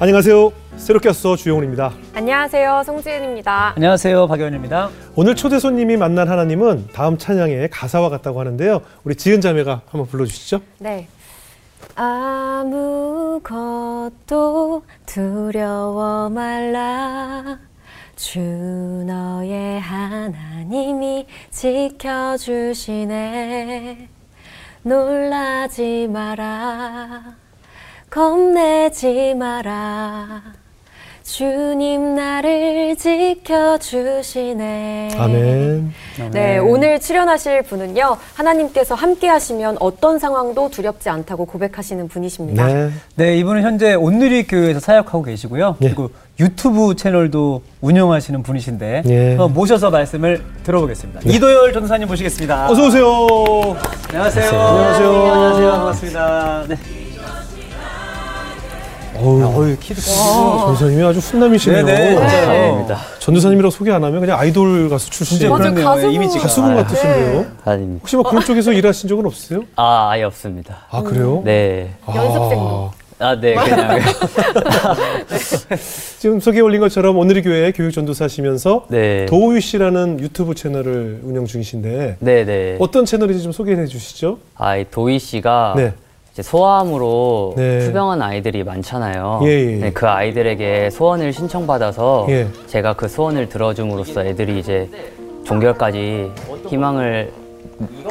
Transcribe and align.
안녕하세요. 0.00 0.52
새롭게 0.76 1.08
왔어 1.08 1.34
주영훈입니다. 1.34 1.92
안녕하세요. 2.14 2.84
송지은입니다. 2.86 3.72
안녕하세요. 3.74 4.28
박연입니다. 4.28 4.90
오늘 5.16 5.34
초대 5.34 5.58
손님이 5.58 5.96
만난 5.96 6.28
하나님은 6.28 6.86
다음 6.92 7.18
찬양의 7.18 7.70
가사와 7.70 8.08
같다고 8.08 8.38
하는데요. 8.38 8.80
우리 9.02 9.16
지은 9.16 9.40
자매가 9.40 9.82
한번 9.88 10.06
불러주시죠. 10.06 10.60
네. 10.78 11.08
아무것도 11.96 13.64
두려워 15.04 16.28
말라. 16.28 17.58
주 18.14 18.38
너의 18.38 19.80
하나님이 19.80 21.26
지켜주시네. 21.50 22.78
놀라지 24.84 26.06
마라. 26.08 27.47
겁내지 28.10 29.34
마라. 29.34 30.42
주님 31.22 32.14
나를 32.14 32.96
지켜주시네. 32.96 34.40
아멘. 35.18 35.92
네, 36.32 36.56
오늘 36.56 36.98
출연하실 36.98 37.64
분은요, 37.64 38.16
하나님께서 38.34 38.94
함께 38.94 39.28
하시면 39.28 39.76
어떤 39.78 40.18
상황도 40.18 40.70
두렵지 40.70 41.10
않다고 41.10 41.44
고백하시는 41.44 42.08
분이십니다. 42.08 42.66
네. 42.66 42.90
네, 43.16 43.36
이분은 43.36 43.62
현재 43.62 43.92
온누리 43.92 44.46
교회에서 44.46 44.80
사역하고 44.80 45.22
계시고요. 45.22 45.76
예. 45.82 45.88
그리고 45.88 46.10
유튜브 46.40 46.96
채널도 46.96 47.62
운영하시는 47.82 48.42
분이신데 48.42 49.02
예. 49.06 49.28
한번 49.30 49.52
모셔서 49.52 49.90
말씀을 49.90 50.42
들어보겠습니다. 50.64 51.20
이도열 51.26 51.74
전도사님 51.74 52.08
모시겠습니다. 52.08 52.70
어서 52.70 52.86
오세요. 52.86 53.76
안녕하세요. 54.08 54.60
안녕하세요. 54.60 55.08
안녕하세요. 55.10 55.70
반갑습니다. 55.72 56.64
네. 56.68 56.97
어우, 59.20 59.64
어유 59.64 59.76
키도 59.78 60.00
크고. 60.00 60.58
전도사님이 60.60 61.02
아주 61.04 61.18
훈남이시네요. 61.18 61.84
네네. 61.84 62.14
맞아요. 62.14 62.86
전도사님이라고 63.18 63.70
소개 63.70 63.90
안 63.90 64.04
하면 64.04 64.20
그냥 64.20 64.38
아이돌 64.38 64.88
가수 64.88 65.10
출신이에요. 65.10 65.50
맞아요. 65.50 65.62
그렇네요. 65.62 65.84
가수분. 65.86 66.12
이미지가. 66.12 66.42
가수분 66.42 66.76
같으신데요. 66.76 67.46
아닙니다. 67.64 68.00
혹시 68.02 68.16
뭐 68.16 68.24
그런 68.24 68.44
쪽에서 68.44 68.72
일하신 68.72 69.08
적은 69.08 69.26
없으세요? 69.26 69.62
아, 69.76 70.08
아예 70.10 70.22
없습니다. 70.22 70.86
아 70.90 71.02
그래요? 71.02 71.42
네. 71.44 71.90
아, 72.06 72.14
연습생도. 72.16 72.90
아, 73.20 73.34
네, 73.40 73.56
그냥. 73.56 73.98
지금 76.20 76.38
소개 76.38 76.60
올린 76.60 76.80
것처럼 76.80 77.18
오늘의 77.18 77.42
교회 77.42 77.72
교육 77.72 77.90
전도사시면서 77.90 78.86
네. 78.90 79.26
도우유 79.26 79.58
씨라는 79.60 80.20
유튜브 80.20 80.54
채널을 80.54 81.22
운영 81.24 81.44
중이신데 81.44 82.18
네, 82.20 82.44
네. 82.44 82.76
어떤 82.78 83.04
채널인지 83.04 83.42
좀 83.42 83.50
소개해 83.50 83.86
주시죠. 83.86 84.38
아, 84.56 84.76
이 84.76 84.84
도희 84.88 85.18
씨가 85.18 85.74
네. 85.76 85.94
소아암으로 86.42 87.54
네. 87.56 87.80
투병한 87.80 88.20
아이들이 88.22 88.64
많잖아요. 88.64 89.40
예, 89.44 89.48
예. 89.48 89.76
네, 89.76 89.90
그 89.92 90.06
아이들에게 90.08 90.90
소원을 90.90 91.32
신청받아서 91.32 92.26
예. 92.30 92.48
제가 92.66 92.94
그 92.94 93.08
소원을 93.08 93.48
들어줌으로써 93.48 94.24
애들이 94.24 94.58
이제 94.58 94.88
종결까지 95.44 96.30
희망을 96.68 97.32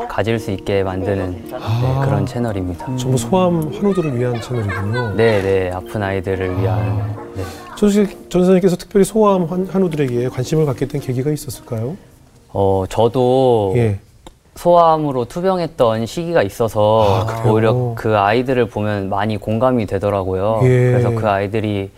가질 0.07 0.39
수 0.39 0.51
있게 0.51 0.81
만드는 0.83 1.43
네, 1.49 1.57
아. 1.61 2.05
그런 2.05 2.25
채널입니다. 2.25 2.85
전부 2.95 3.17
소아암 3.17 3.73
환우들을 3.73 4.17
위한 4.17 4.39
채널이군요. 4.41 5.13
네, 5.15 5.41
네. 5.41 5.71
아픈 5.73 6.01
아이들을 6.01 6.61
위한. 6.61 7.15
네. 7.35 7.43
전도사- 7.75 8.29
전도사님께서 8.29 8.75
특별히 8.77 9.03
소아암 9.03 9.43
환- 9.45 9.67
환우들에게 9.69 10.29
관심을 10.29 10.65
갖게 10.65 10.87
된 10.87 11.01
계기가 11.01 11.31
있었을까요? 11.31 11.95
어, 12.53 12.85
저도 12.89 13.73
예. 13.75 13.99
소아암으로 14.57 15.25
투병했던 15.25 16.05
시기가 16.05 16.41
있어서 16.43 17.25
아? 17.27 17.43
오히려 17.49 17.93
그 17.95 18.17
아이들을 18.17 18.67
보면 18.69 19.09
많이 19.09 19.37
공감이 19.37 19.85
되더라고요. 19.85 20.61
예. 20.63 20.67
그래서 20.91 21.11
그 21.11 21.27
아이들이 21.29 21.91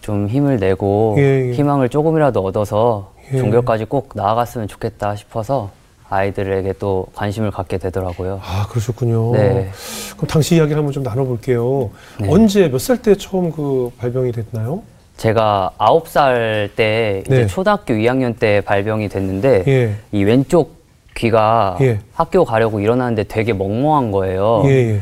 좀 0.00 0.28
힘을 0.28 0.58
내고 0.58 1.14
예, 1.18 1.48
예. 1.48 1.52
희망을 1.52 1.88
조금이라도 1.88 2.42
얻어서 2.44 3.12
예. 3.32 3.38
종결까지 3.38 3.84
꼭 3.84 4.10
나아갔으면 4.14 4.66
좋겠다 4.66 5.14
싶어서 5.16 5.70
아이들에게 6.08 6.74
또 6.80 7.06
관심을 7.14 7.52
갖게 7.52 7.78
되더라고요. 7.78 8.40
아 8.42 8.66
그러셨군요. 8.68 9.32
네. 9.32 9.70
그럼 10.16 10.26
당시 10.28 10.56
이야기를 10.56 10.76
한번 10.78 10.92
좀 10.92 11.04
나눠볼게요. 11.04 11.90
네. 12.18 12.28
언제 12.28 12.68
몇 12.68 12.78
살 12.80 12.96
때 13.00 13.14
처음 13.14 13.52
그 13.52 13.92
발병이 13.98 14.32
됐나요? 14.32 14.82
제가 15.16 15.70
아홉 15.78 16.08
살 16.08 16.70
때 16.74 17.22
이제 17.26 17.36
네. 17.42 17.46
초등학교 17.46 17.94
2학년 17.94 18.36
때 18.36 18.60
발병이 18.62 19.08
됐는데 19.08 19.64
예. 19.68 19.94
이 20.10 20.24
왼쪽 20.24 20.79
귀가 21.20 21.76
예. 21.82 21.98
학교 22.14 22.44
가려고 22.46 22.80
일어나는데 22.80 23.24
되게 23.24 23.52
멍멍한 23.52 24.10
거예요. 24.10 24.62
예, 24.64 24.70
예, 24.70 25.00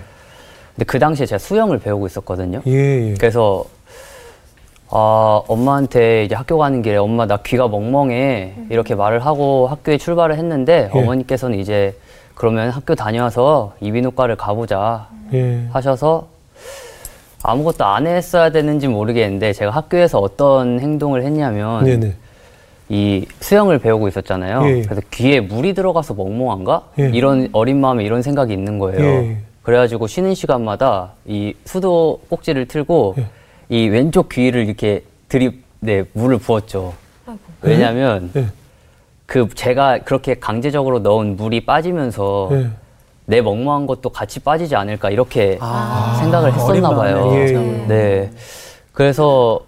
근데 0.74 0.84
그 0.84 0.98
당시에 0.98 1.26
제가 1.26 1.38
수영을 1.38 1.78
배우고 1.78 2.06
있었거든요. 2.06 2.60
예, 2.66 3.10
예. 3.10 3.14
그래서 3.14 3.64
아, 4.90 5.42
엄마한테 5.46 6.24
이제 6.24 6.34
학교 6.34 6.58
가는 6.58 6.82
길에 6.82 6.96
엄마 6.96 7.26
나 7.26 7.36
귀가 7.36 7.68
멍멍해 7.68 8.54
이렇게 8.70 8.94
말을 8.96 9.24
하고 9.24 9.68
학교에 9.68 9.96
출발을 9.96 10.36
했는데 10.36 10.90
예. 10.92 10.98
어머니께서는 10.98 11.58
이제 11.58 11.94
그러면 12.34 12.70
학교 12.70 12.96
다녀와서 12.96 13.74
이비인후과를 13.80 14.36
가보자 14.36 15.08
예. 15.34 15.68
하셔서 15.72 16.26
아무것도 17.44 17.84
안 17.84 18.08
했어야 18.08 18.50
되는지 18.50 18.88
모르겠는데 18.88 19.52
제가 19.52 19.70
학교에서 19.70 20.18
어떤 20.18 20.80
행동을 20.80 21.22
했냐면 21.22 21.84
네네. 21.84 22.14
이 22.88 23.26
수영을 23.40 23.78
배우고 23.78 24.08
있었잖아요. 24.08 24.62
예, 24.64 24.78
예. 24.78 24.82
그래서 24.82 25.02
귀에 25.10 25.40
물이 25.40 25.74
들어가서 25.74 26.14
멍멍한가? 26.14 26.84
예. 27.00 27.10
이런 27.12 27.48
어린 27.52 27.80
마음에 27.80 28.04
이런 28.04 28.22
생각이 28.22 28.52
있는 28.52 28.78
거예요. 28.78 29.00
예. 29.00 29.36
그래가지고 29.62 30.06
쉬는 30.06 30.34
시간마다 30.34 31.12
이 31.26 31.54
수도 31.64 32.20
꼭지를 32.30 32.66
틀고 32.66 33.16
예. 33.18 33.26
이 33.68 33.88
왼쪽 33.88 34.30
귀를 34.30 34.66
이렇게 34.66 35.04
들이 35.28 35.62
네 35.80 36.04
물을 36.14 36.38
부었죠. 36.38 36.94
왜냐하면 37.60 38.30
예. 38.36 38.46
그 39.26 39.46
제가 39.54 39.98
그렇게 39.98 40.34
강제적으로 40.34 41.00
넣은 41.00 41.36
물이 41.36 41.66
빠지면서 41.66 42.48
예. 42.52 42.70
내 43.26 43.42
멍멍한 43.42 43.86
것도 43.86 44.08
같이 44.08 44.40
빠지지 44.40 44.74
않을까 44.74 45.10
이렇게 45.10 45.58
생각을 46.18 46.54
했었나 46.54 46.94
봐요. 46.94 47.30
예, 47.34 47.40
예. 47.48 47.52
네. 47.86 48.30
그래서 48.92 49.60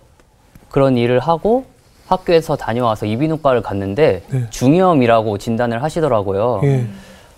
그런 0.71 0.97
일을 0.97 1.19
하고 1.19 1.67
학교에서 2.15 2.57
다녀와서 2.57 3.07
이비인후과를 3.07 3.63
갔는데 3.63 4.23
네. 4.29 4.45
중이염이라고 4.51 5.39
진단을 5.39 5.81
하시더라고요. 5.83 6.61
예. 6.65 6.85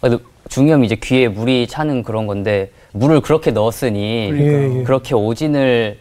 그래도 0.01 0.19
중이염 0.49 0.85
이제 0.85 0.97
귀에 0.97 1.29
물이 1.29 1.67
차는 1.67 2.03
그런 2.03 2.27
건데 2.27 2.71
물을 2.93 3.21
그렇게 3.21 3.51
넣었으니 3.51 4.31
그러니까요. 4.33 4.75
예, 4.75 4.79
예. 4.81 4.83
그렇게 4.83 5.15
오진을 5.15 5.99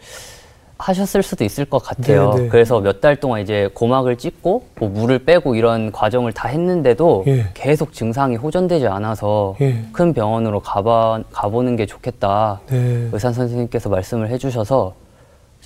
하셨을 0.78 1.22
수도 1.22 1.44
있을 1.44 1.64
것 1.66 1.78
같아요. 1.82 2.32
네, 2.34 2.42
네. 2.44 2.48
그래서 2.48 2.80
몇 2.80 3.00
달 3.00 3.14
동안 3.16 3.40
이제 3.42 3.68
고막을 3.74 4.16
찍고 4.16 4.64
뭐 4.80 4.88
물을 4.88 5.18
빼고 5.20 5.54
이런 5.54 5.92
과정을 5.92 6.32
다 6.32 6.48
했는데도 6.48 7.24
예. 7.26 7.46
계속 7.54 7.92
증상이 7.92 8.36
호전되지 8.36 8.86
않아서 8.88 9.54
예. 9.60 9.84
큰 9.92 10.12
병원으로 10.14 10.60
가봐, 10.60 11.20
가보는 11.30 11.76
게 11.76 11.84
좋겠다. 11.86 12.60
네. 12.70 13.08
의사 13.12 13.32
선생님께서 13.32 13.90
말씀을 13.90 14.30
해주셔서 14.30 14.94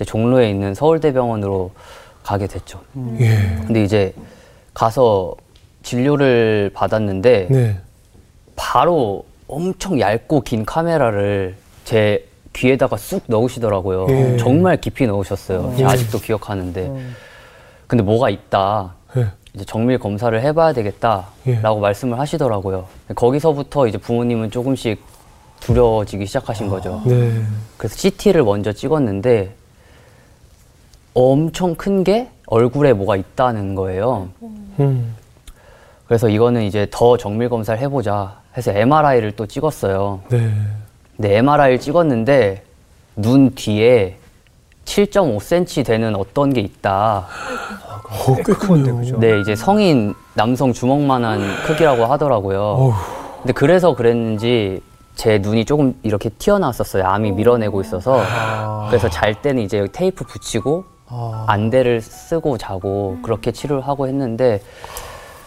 종로에 0.05 0.49
있는 0.49 0.73
서울대병원으로 0.75 1.71
가게 2.27 2.45
됐죠. 2.45 2.81
예. 3.21 3.55
근데 3.65 3.85
이제 3.85 4.13
가서 4.73 5.33
진료를 5.81 6.71
받았는데 6.73 7.47
네. 7.49 7.79
바로 8.57 9.23
엄청 9.47 9.97
얇고 9.97 10.41
긴 10.41 10.65
카메라를 10.65 11.55
제 11.85 12.27
귀에다가 12.51 12.97
쑥 12.97 13.23
넣으시더라고요. 13.27 14.07
예. 14.09 14.37
정말 14.37 14.75
깊이 14.75 15.07
넣으셨어요. 15.07 15.73
제가 15.77 15.91
아직도 15.91 16.19
기억하는데. 16.19 16.91
근데 17.87 18.03
뭐가 18.03 18.29
있다. 18.29 18.95
예. 19.15 19.27
이제 19.53 19.63
정밀 19.63 19.97
검사를 19.97 20.37
해봐야 20.41 20.73
되겠다라고 20.73 21.29
예. 21.47 21.61
말씀을 21.61 22.19
하시더라고요. 22.19 22.87
거기서부터 23.15 23.87
이제 23.87 23.97
부모님은 23.97 24.51
조금씩 24.51 25.01
두려워지기 25.61 26.25
시작하신 26.25 26.67
거죠. 26.67 27.01
네. 27.05 27.41
그래서 27.77 27.95
CT를 27.95 28.43
먼저 28.43 28.73
찍었는데 28.73 29.55
엄청 31.21 31.73
큰 31.75 32.03
게 32.03 32.29
얼굴에 32.45 32.93
뭐가 32.93 33.15
있다는 33.15 33.73
거예요. 33.75 34.29
음. 34.79 35.15
그래서 36.05 36.29
이거는 36.29 36.61
이제 36.61 36.87
더 36.91 37.17
정밀 37.17 37.49
검사를 37.49 37.77
해보자 37.81 38.39
해서 38.55 38.71
MRI를 38.71 39.31
또 39.35 39.45
찍었어요. 39.47 40.21
네. 40.29 40.51
근데 41.15 41.37
MRI를 41.37 41.79
찍었는데 41.79 42.63
눈 43.15 43.55
뒤에 43.55 44.17
7.5cm 44.85 45.85
되는 45.85 46.15
어떤 46.15 46.53
게 46.53 46.61
있다. 46.61 47.25
어, 48.27 48.35
꽤 48.35 48.53
크네요. 48.53 48.95
그죠? 48.97 49.19
네, 49.19 49.39
이제 49.41 49.55
성인 49.55 50.13
남성 50.35 50.71
주먹만한 50.71 51.41
크기라고 51.65 52.05
하더라고요. 52.05 52.93
근데 53.41 53.53
그래서 53.53 53.95
그랬는지 53.95 54.81
제 55.15 55.39
눈이 55.39 55.65
조금 55.65 55.95
이렇게 56.03 56.29
튀어나왔었어요. 56.29 57.03
암이 57.03 57.31
밀어내고 57.31 57.81
있어서. 57.81 58.21
그래서 58.87 59.09
잘 59.09 59.41
때는 59.41 59.63
이제 59.63 59.87
테이프 59.91 60.23
붙이고 60.23 60.85
안대를 61.09 62.01
쓰고 62.01 62.57
자고 62.57 63.17
그렇게 63.21 63.51
치료를 63.51 63.87
하고 63.87 64.07
했는데 64.07 64.61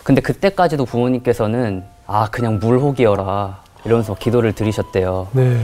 근데 0.02 0.20
그때까지도 0.20 0.86
부모님께서는 0.86 1.84
아 2.06 2.28
그냥 2.30 2.58
물혹이여라 2.58 3.60
이러면서 3.84 4.14
기도를 4.14 4.52
드리셨대요. 4.54 5.28
네. 5.32 5.56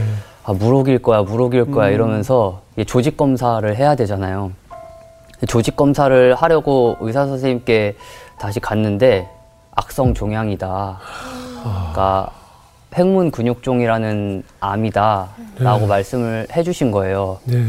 아, 0.43 0.53
물혹일 0.53 0.99
거야, 0.99 1.23
물혹일 1.23 1.71
거야 1.71 1.89
이러면서 1.89 2.61
이게 2.75 2.85
조직 2.85 3.17
검사를 3.17 3.75
해야 3.75 3.95
되잖아요. 3.95 4.51
조직 5.47 5.75
검사를 5.75 6.33
하려고 6.33 6.95
의사 7.01 7.25
선생님께 7.25 7.95
다시 8.39 8.59
갔는데 8.59 9.29
악성 9.75 10.13
종양이다. 10.13 10.99
그러니까 11.61 12.31
핵문 12.93 13.29
근육종이라는 13.29 14.43
암이다라고 14.59 15.87
말씀을 15.87 16.47
해주신 16.55 16.91
거예요. 16.91 17.39
네. 17.43 17.63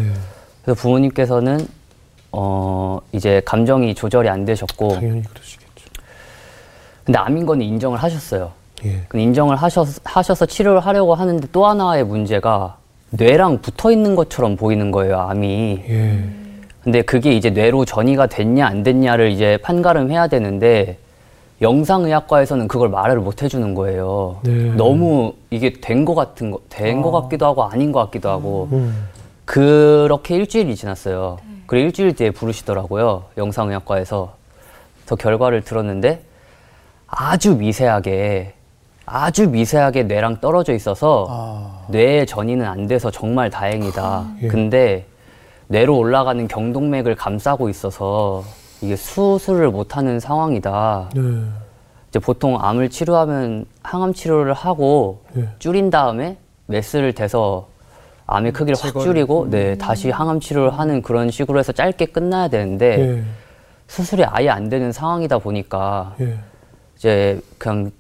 그래서 0.63 0.81
부모님께서는 0.81 1.67
어 2.33 3.01
이제 3.13 3.41
감정이 3.45 3.95
조절이 3.95 4.29
안 4.29 4.45
되셨고 4.45 4.89
당연히 4.95 5.23
그러시겠죠. 5.23 5.91
근데 7.05 7.19
암인 7.19 7.47
건 7.47 7.63
인정을 7.63 7.99
하셨어요. 7.99 8.53
예. 8.85 9.03
그 9.09 9.19
인정을 9.19 9.57
하셔서, 9.57 10.01
하셔서 10.05 10.47
치료를 10.47 10.81
하려고 10.81 11.15
하는데 11.15 11.47
또 11.53 11.67
하나의 11.67 12.05
문제가 12.05 12.77
뇌랑 13.11 13.63
붙어 13.63 13.91
있는 13.91 14.15
것처럼 14.15 14.57
보이는 14.57 14.91
거예요, 14.91 15.19
암이. 15.19 15.85
예. 15.89 16.25
근데 16.83 17.03
그게 17.03 17.33
이제 17.33 17.51
뇌로 17.51 17.85
전이가 17.85 18.27
됐냐 18.27 18.67
안 18.67 18.83
됐냐를 18.83 19.31
이제 19.31 19.59
판가름해야 19.63 20.29
되는데 20.29 20.99
영상의학과에서는 21.61 22.69
그걸 22.69 22.89
말을 22.89 23.19
못 23.19 23.43
해주는 23.43 23.75
거예요. 23.75 24.39
네. 24.45 24.53
너무 24.77 25.35
이게 25.51 25.73
된거 25.73 26.15
같은 26.15 26.51
거, 26.51 26.61
된거 26.69 27.11
같기도 27.11 27.47
하고 27.47 27.65
아닌 27.65 27.91
거 27.91 28.01
같기도 28.05 28.29
하고 28.29 28.69
음. 28.73 29.09
그렇게 29.45 30.37
일주일이 30.37 30.77
지났어요. 30.77 31.39
그리고 31.69 31.85
일주일 31.87 32.15
뒤에 32.15 32.31
부르시더라고요. 32.31 33.25
영상의학과에서. 33.37 34.33
더 35.07 35.17
결과를 35.17 35.63
들었는데 35.63 36.23
아주 37.07 37.57
미세하게 37.57 38.55
아주 39.07 39.49
미세하게 39.49 40.03
뇌랑 40.05 40.41
떨어져 40.41 40.75
있어서 40.75 41.27
아. 41.31 41.87
뇌의 41.89 42.27
전이는 42.27 42.67
안 42.67 42.87
돼서 42.87 43.11
정말 43.11 43.49
다행이다. 43.49 44.27
예. 44.43 44.49
근데 44.49 45.07
뇌로 45.69 45.97
올라가는 45.97 46.47
경동맥을 46.47 47.15
감싸고 47.15 47.69
있어서 47.71 48.45
이게 48.83 48.97
수술을 48.97 49.71
못 49.71 49.97
하는 49.97 50.21
상황이다. 50.21 51.11
네. 51.15 51.23
이제 52.09 52.19
보통 52.19 52.59
암을 52.61 52.91
치료하면 52.91 53.67
항암 53.83 54.13
치료를 54.15 54.53
하고 54.53 55.23
예. 55.37 55.49
줄인 55.59 55.89
다음에 55.91 56.37
메스를 56.67 57.15
대서 57.15 57.69
암의 58.29 58.53
크기를 58.53 58.77
확. 58.79 59.01
줄이고 59.01 59.49
네 59.49 59.77
다시 59.77 60.11
항암 60.11 60.41
치료를 60.41 60.79
하는 60.79 61.01
그런 61.03 61.31
식으로 61.31 61.59
해서 61.59 61.73
짧게 61.73 62.07
끝나야 62.07 62.49
되는데 62.49 63.01
예. 63.01 63.25
수술이 63.89 64.23
아예 64.27 64.51
안 64.51 64.69
되는 64.69 64.93
상황이다 64.93 65.39
보니까 65.39 66.15
예. 66.21 66.39
이제 66.97 67.41
그냥 67.57 67.91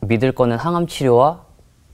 믿을 0.00 0.32
거는 0.32 0.58
항암 0.58 0.88
치료와 0.88 1.40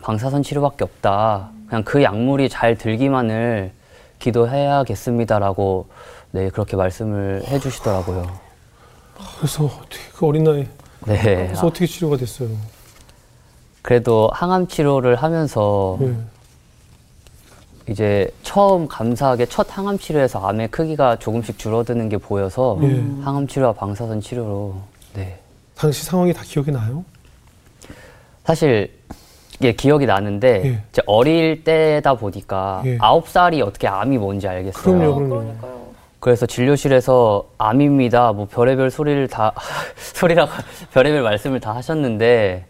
방사선 0.00 0.42
치료밖에 0.42 0.84
없다. 0.84 1.50
그냥 1.68 1.84
그 1.84 2.02
약물이 2.02 2.48
잘 2.48 2.76
들기만을 2.76 3.72
기도해야겠습니다라고 4.18 5.88
네 6.30 6.48
그렇게 6.48 6.76
말씀을 6.76 7.42
해주시더라고요. 7.46 8.26
그래서 9.36 9.64
어떻게 9.66 9.98
그 10.14 10.26
어린 10.26 10.44
나이 10.44 10.66
네. 11.04 11.22
그래서 11.22 11.66
어떻게 11.66 11.86
치료가 11.86 12.16
됐어요? 12.16 12.48
그래도 13.82 14.30
항암 14.32 14.68
치료를 14.68 15.16
하면서 15.16 15.98
예. 16.00 16.14
이제 17.88 18.30
처음 18.42 18.86
감사하게 18.86 19.46
첫 19.46 19.66
항암 19.70 19.98
치료에서 19.98 20.46
암의 20.46 20.68
크기가 20.68 21.16
조금씩 21.16 21.58
줄어드는 21.58 22.08
게 22.08 22.16
보여서 22.16 22.78
예. 22.82 23.02
항암 23.22 23.48
치료와 23.48 23.72
방사선 23.72 24.20
치료로 24.20 24.76
네. 25.14 25.38
당시 25.74 26.04
상황이 26.04 26.32
다 26.32 26.42
기억이 26.44 26.70
나요? 26.70 27.04
사실 28.44 28.92
이게 29.58 29.72
기억이 29.72 30.06
나는데 30.06 30.62
예. 30.64 30.82
이제 30.90 31.02
어릴 31.06 31.64
때다 31.64 32.14
보니까 32.14 32.82
예. 32.86 32.98
아홉 33.00 33.28
살이 33.28 33.60
어떻게 33.62 33.88
암이 33.88 34.18
뭔지 34.18 34.46
알겠어요. 34.46 34.82
그럼요, 34.84 35.14
그럼요. 35.14 35.34
그러니까요. 35.36 35.82
그래서 36.20 36.46
진료실에서 36.46 37.48
암입니다. 37.58 38.32
뭐 38.32 38.46
별의별 38.46 38.92
소리를 38.92 39.26
다 39.26 39.52
소리라고 40.14 40.52
별의별 40.92 41.22
말씀을 41.22 41.58
다 41.58 41.74
하셨는데 41.74 42.64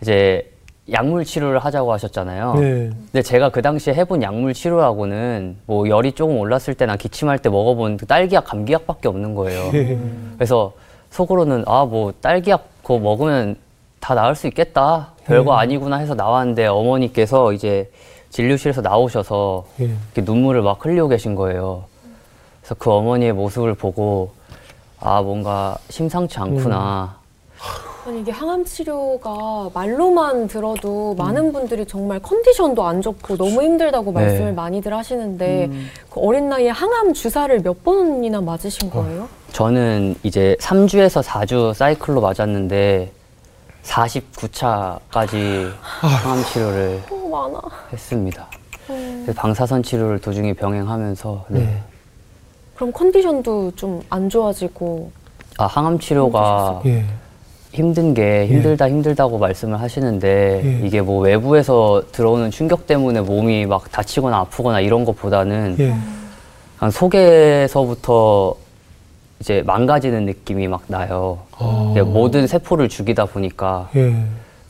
이제 0.00 0.48
약물 0.90 1.24
치료를 1.24 1.58
하자고 1.60 1.92
하셨잖아요. 1.92 2.54
네. 2.54 2.90
근데 3.12 3.22
제가 3.22 3.50
그 3.50 3.62
당시에 3.62 3.94
해본 3.94 4.22
약물 4.22 4.52
치료하고는 4.52 5.56
뭐 5.66 5.88
열이 5.88 6.12
조금 6.12 6.38
올랐을 6.38 6.74
때나 6.76 6.96
기침할 6.96 7.38
때 7.38 7.48
먹어본 7.48 7.98
그 7.98 8.06
딸기약, 8.06 8.44
감기약밖에 8.44 9.06
없는 9.08 9.34
거예요. 9.34 9.70
예. 9.74 9.98
그래서 10.36 10.72
속으로는 11.10 11.64
아 11.66 11.84
뭐 11.84 12.12
딸기약 12.20 12.64
그거 12.82 12.98
먹으면 12.98 13.56
다 14.00 14.14
나을 14.14 14.34
수 14.34 14.48
있겠다. 14.48 15.10
별거 15.24 15.52
음. 15.52 15.56
아니구나 15.56 15.98
해서 15.98 16.14
나왔는데 16.14 16.66
어머니께서 16.66 17.52
이제 17.52 17.88
진료실에서 18.30 18.80
나오셔서 18.80 19.64
예. 19.80 19.84
이렇게 19.84 20.22
눈물을 20.22 20.62
막 20.62 20.84
흘리고 20.84 21.06
계신 21.06 21.36
거예요. 21.36 21.84
그래서 22.60 22.74
그 22.76 22.90
어머니의 22.90 23.32
모습을 23.34 23.74
보고 23.74 24.32
아 24.98 25.22
뭔가 25.22 25.76
심상치 25.90 26.38
않구나. 26.40 27.16
아니 28.04 28.20
이게 28.20 28.32
항암 28.32 28.64
치료가 28.64 29.70
말로만 29.72 30.48
들어도 30.48 31.14
많은 31.16 31.52
분들이 31.52 31.86
정말 31.86 32.18
컨디션도 32.18 32.82
안 32.84 33.00
좋고 33.00 33.36
너무 33.36 33.62
힘들다고 33.62 34.06
네. 34.12 34.20
말씀을 34.20 34.52
많이들 34.54 34.92
하시는데 34.92 35.70
그 36.10 36.20
어린 36.20 36.48
나이에 36.48 36.70
항암 36.70 37.12
주사를 37.14 37.60
몇 37.62 37.84
번이나 37.84 38.40
맞으신 38.40 38.90
거예요? 38.90 39.28
저는 39.52 40.16
이제 40.24 40.56
3주에서 40.60 41.22
4주 41.22 41.74
사이클로 41.74 42.20
맞았는데 42.20 43.12
49차까지 43.84 45.70
항암 45.80 46.44
치료를. 46.44 47.02
했습니다. 47.92 48.46
그래서 48.86 49.32
방사선 49.34 49.82
치료를 49.84 50.20
도중에 50.20 50.54
병행하면서 50.54 51.44
네. 51.48 51.60
네. 51.60 51.82
그럼 52.74 52.92
컨디션도 52.92 53.72
좀 53.76 54.02
안 54.10 54.28
좋아지고 54.28 55.10
아 55.58 55.66
항암 55.66 55.98
치료가 56.00 56.82
예. 56.86 57.04
힘든 57.72 58.12
게 58.12 58.46
힘들다 58.46 58.88
힘들다고 58.88 59.38
말씀을 59.38 59.80
하시는데 59.80 60.62
예. 60.64 60.86
이게 60.86 61.00
뭐 61.00 61.22
외부에서 61.22 62.02
들어오는 62.12 62.50
충격 62.50 62.86
때문에 62.86 63.22
몸이 63.22 63.66
막 63.66 63.90
다치거나 63.90 64.36
아프거나 64.40 64.80
이런 64.80 65.04
것보다는 65.04 65.76
예. 65.78 65.94
그냥 66.78 66.90
속에서부터 66.90 68.54
이제 69.40 69.62
망가지는 69.66 70.26
느낌이 70.26 70.68
막 70.68 70.82
나요. 70.86 71.38
어. 71.58 71.88
이게 71.92 72.02
모든 72.02 72.46
세포를 72.46 72.88
죽이다 72.88 73.24
보니까 73.24 73.88
예. 73.96 74.14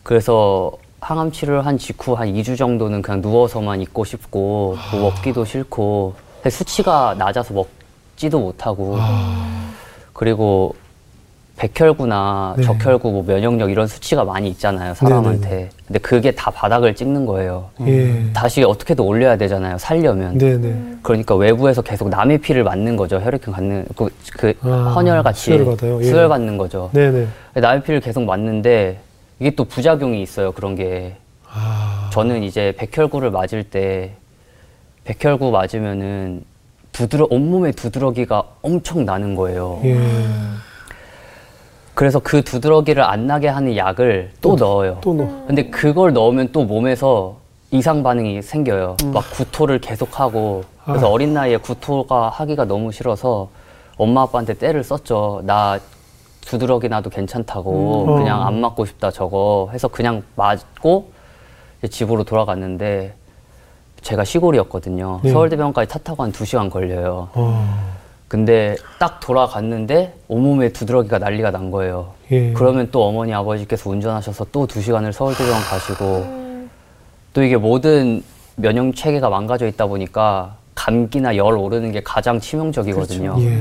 그래서 0.04 0.72
항암 1.00 1.32
치료를 1.32 1.66
한 1.66 1.78
직후 1.78 2.14
한 2.14 2.32
2주 2.32 2.56
정도는 2.56 3.02
그냥 3.02 3.20
누워서만 3.20 3.80
있고 3.80 4.04
싶고 4.04 4.76
뭐 4.92 5.10
먹기도 5.10 5.44
싫고 5.44 6.14
수치가 6.48 7.16
낮아서 7.18 7.52
먹지도 7.52 8.38
못하고 8.38 8.96
아. 8.98 9.72
그리고 10.12 10.76
백혈구나 11.62 12.54
네. 12.56 12.64
적혈구 12.64 13.12
뭐 13.12 13.22
면역력 13.22 13.70
이런 13.70 13.86
수치가 13.86 14.24
많이 14.24 14.48
있잖아요 14.48 14.94
사람한테 14.94 15.70
근데 15.86 15.98
그게 16.00 16.32
다 16.32 16.50
바닥을 16.50 16.92
찍는 16.96 17.24
거예요 17.24 17.68
예. 17.86 18.32
다시 18.32 18.64
어떻게든 18.64 19.04
올려야 19.04 19.36
되잖아요 19.36 19.78
살려면 19.78 20.38
네네. 20.38 20.96
그러니까 21.02 21.36
외부에서 21.36 21.80
계속 21.80 22.08
남의 22.08 22.38
피를 22.38 22.64
맞는 22.64 22.96
거죠 22.96 23.20
혈액형 23.20 23.54
갖는 23.54 23.86
그, 23.94 24.08
그 24.32 24.54
아, 24.62 24.92
헌혈 24.96 25.22
같이 25.22 25.42
수혈을 25.42 25.64
받아요? 25.66 26.00
예. 26.00 26.04
수혈 26.04 26.28
받는 26.28 26.58
거죠 26.58 26.90
네네. 26.92 27.28
남의 27.54 27.82
피를 27.84 28.00
계속 28.00 28.24
맞는데 28.24 28.98
이게 29.38 29.54
또 29.54 29.64
부작용이 29.64 30.20
있어요 30.20 30.50
그런 30.50 30.74
게 30.74 31.14
아. 31.48 32.10
저는 32.12 32.42
이제 32.42 32.74
백혈구를 32.76 33.30
맞을 33.30 33.62
때 33.62 34.14
백혈구 35.04 35.52
맞으면은 35.52 36.44
두드러 36.90 37.26
온몸에 37.30 37.72
두드러기가 37.72 38.42
엄청 38.60 39.06
나는 39.06 39.34
거예요. 39.34 39.80
예. 39.84 39.98
그래서 41.94 42.18
그 42.18 42.42
두드러기를 42.42 43.02
안 43.02 43.26
나게 43.26 43.48
하는 43.48 43.76
약을 43.76 44.32
또 44.40 44.56
넣어요. 44.56 44.98
또 45.02 45.14
너. 45.14 45.24
근데 45.46 45.68
그걸 45.68 46.12
넣으면 46.12 46.48
또 46.52 46.64
몸에서 46.64 47.36
이상 47.70 48.02
반응이 48.02 48.42
생겨요. 48.42 48.96
막 49.12 49.24
구토를 49.32 49.78
계속하고 49.80 50.64
그래서 50.84 51.06
아. 51.06 51.10
어린 51.10 51.34
나이에 51.34 51.58
구토가 51.58 52.28
하기가 52.30 52.64
너무 52.64 52.92
싫어서 52.92 53.48
엄마 53.96 54.22
아빠한테 54.22 54.54
때를 54.54 54.82
썼죠. 54.82 55.42
나 55.44 55.78
두드러기 56.42 56.88
나도 56.88 57.10
괜찮다고 57.10 58.04
음. 58.04 58.16
그냥 58.16 58.40
어. 58.40 58.44
안 58.44 58.60
맞고 58.60 58.84
싶다 58.86 59.10
저거 59.10 59.68
해서 59.72 59.88
그냥 59.88 60.22
맞고 60.34 61.12
집으로 61.88 62.24
돌아갔는데 62.24 63.14
제가 64.00 64.24
시골이었거든요. 64.24 65.20
네. 65.22 65.30
서울대병원까지 65.30 65.88
차 65.90 65.98
타고 65.98 66.22
한두 66.22 66.44
시간 66.44 66.68
걸려요. 66.68 67.28
어. 67.34 67.92
근데 68.36 68.76
딱 68.98 69.20
돌아갔는데 69.20 70.14
온몸에 70.26 70.70
두드러기가 70.70 71.18
난리가 71.18 71.50
난 71.50 71.70
거예요. 71.70 72.14
예. 72.30 72.54
그러면 72.54 72.88
또 72.90 73.04
어머니 73.04 73.34
아버지께서 73.34 73.90
운전하셔서 73.90 74.46
또 74.50 74.66
두 74.66 74.80
시간을 74.80 75.12
서울대병원 75.12 75.60
가시고 75.60 76.26
또 77.34 77.42
이게 77.42 77.58
모든 77.58 78.22
면역 78.56 78.96
체계가 78.96 79.28
망가져 79.28 79.66
있다 79.66 79.84
보니까 79.86 80.54
감기나 80.74 81.36
열 81.36 81.58
오르는 81.58 81.92
게 81.92 82.00
가장 82.02 82.40
치명적이거든요. 82.40 83.36
예. 83.40 83.58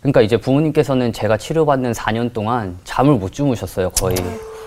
그러니까 0.00 0.22
이제 0.22 0.38
부모님께서는 0.38 1.12
제가 1.12 1.36
치료받는 1.36 1.92
4년 1.92 2.32
동안 2.32 2.78
잠을 2.84 3.16
못 3.16 3.30
주무셨어요, 3.30 3.90
거의. 3.90 4.16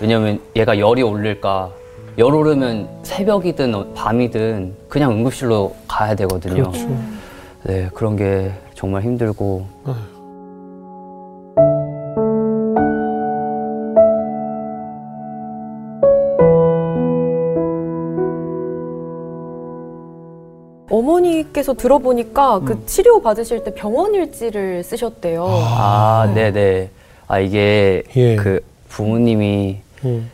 왜냐면 0.00 0.40
얘가 0.54 0.78
열이 0.78 1.02
오를까 1.02 1.70
열 2.16 2.32
오르면 2.32 2.88
새벽이든 3.02 3.74
어- 3.74 3.86
밤이든 3.92 4.72
그냥 4.88 5.10
응급실로 5.10 5.74
가야 5.88 6.14
되거든요. 6.14 6.70
그렇죠. 6.70 6.88
네, 7.64 7.90
그런 7.92 8.14
게 8.14 8.52
정말 8.76 9.02
힘들고 9.02 9.66
어머니께서 20.90 21.74
들어보니까 21.74 22.60
그 22.60 22.84
치료 22.86 23.20
받으실 23.20 23.64
때 23.64 23.74
병원 23.74 24.14
일지를 24.14 24.84
쓰셨대요. 24.84 25.46
아, 25.48 26.30
네, 26.34 26.52
네. 26.52 26.90
아 27.28 27.40
이게 27.40 28.04
예. 28.14 28.36
그 28.36 28.60
부모님이 28.88 29.78
음. 30.04 30.30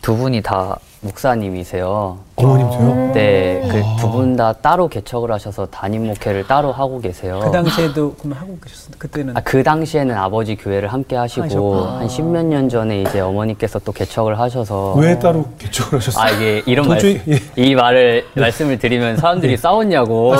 두 0.00 0.16
분이 0.16 0.42
다 0.42 0.78
목사님이세요. 1.06 2.18
어머님도요? 2.36 3.12
네, 3.14 3.62
그 3.70 3.80
두 4.00 4.10
분 4.12 4.36
다 4.36 4.52
따로 4.52 4.88
개척을 4.88 5.32
하셔서 5.32 5.64
담임 5.66 6.06
목회를 6.06 6.46
따로 6.46 6.70
하고 6.72 7.00
계세요. 7.00 7.40
그 7.42 7.50
당시에도 7.50 8.14
그럼 8.14 8.36
하고 8.38 8.58
계셨어요. 8.62 8.92
그때는 8.98 9.34
아, 9.36 9.40
그 9.42 9.62
당시에는 9.62 10.14
아버지 10.14 10.56
교회를 10.56 10.92
함께 10.92 11.16
하시고 11.16 11.44
하셨구나. 11.44 11.98
한 12.00 12.08
십몇 12.08 12.44
년 12.44 12.68
전에 12.68 13.00
이제 13.02 13.20
어머니께서 13.20 13.78
또 13.78 13.92
개척을 13.92 14.38
하셔서 14.38 14.92
왜 14.94 15.18
따로 15.18 15.46
개척을 15.58 15.98
하셨어요? 15.98 16.22
아 16.24 16.30
이게 16.30 16.62
이런 16.66 16.86
도저히- 16.86 17.20
예. 17.26 17.30
말씀 17.32 17.50
이 17.56 17.74
말을 17.74 18.24
말씀을 18.34 18.78
드리면 18.78 19.16
사람들이 19.16 19.56
싸웠냐고 19.56 20.34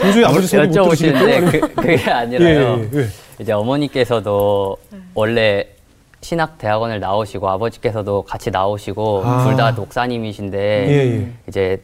도저히 0.00 0.24
아버지 0.24 0.46
소리 0.46 0.68
못 0.68 0.74
여쭤보시는데 0.74 1.18
들으시겠죠? 1.18 1.60
그, 1.68 1.74
그게 1.74 1.92
예, 2.06 2.10
아니라요. 2.10 2.78
예, 2.94 2.98
예. 3.00 3.06
이제 3.40 3.52
어머니께서도 3.52 4.76
원래 5.14 5.66
신학 6.22 6.56
대학원을 6.56 7.00
나오시고 7.00 7.48
아버지께서도 7.48 8.22
같이 8.22 8.50
나오시고 8.50 9.22
아. 9.24 9.44
둘다 9.44 9.72
목사님이신데 9.72 10.58
예, 10.88 10.92
예. 11.20 11.28
이제 11.48 11.82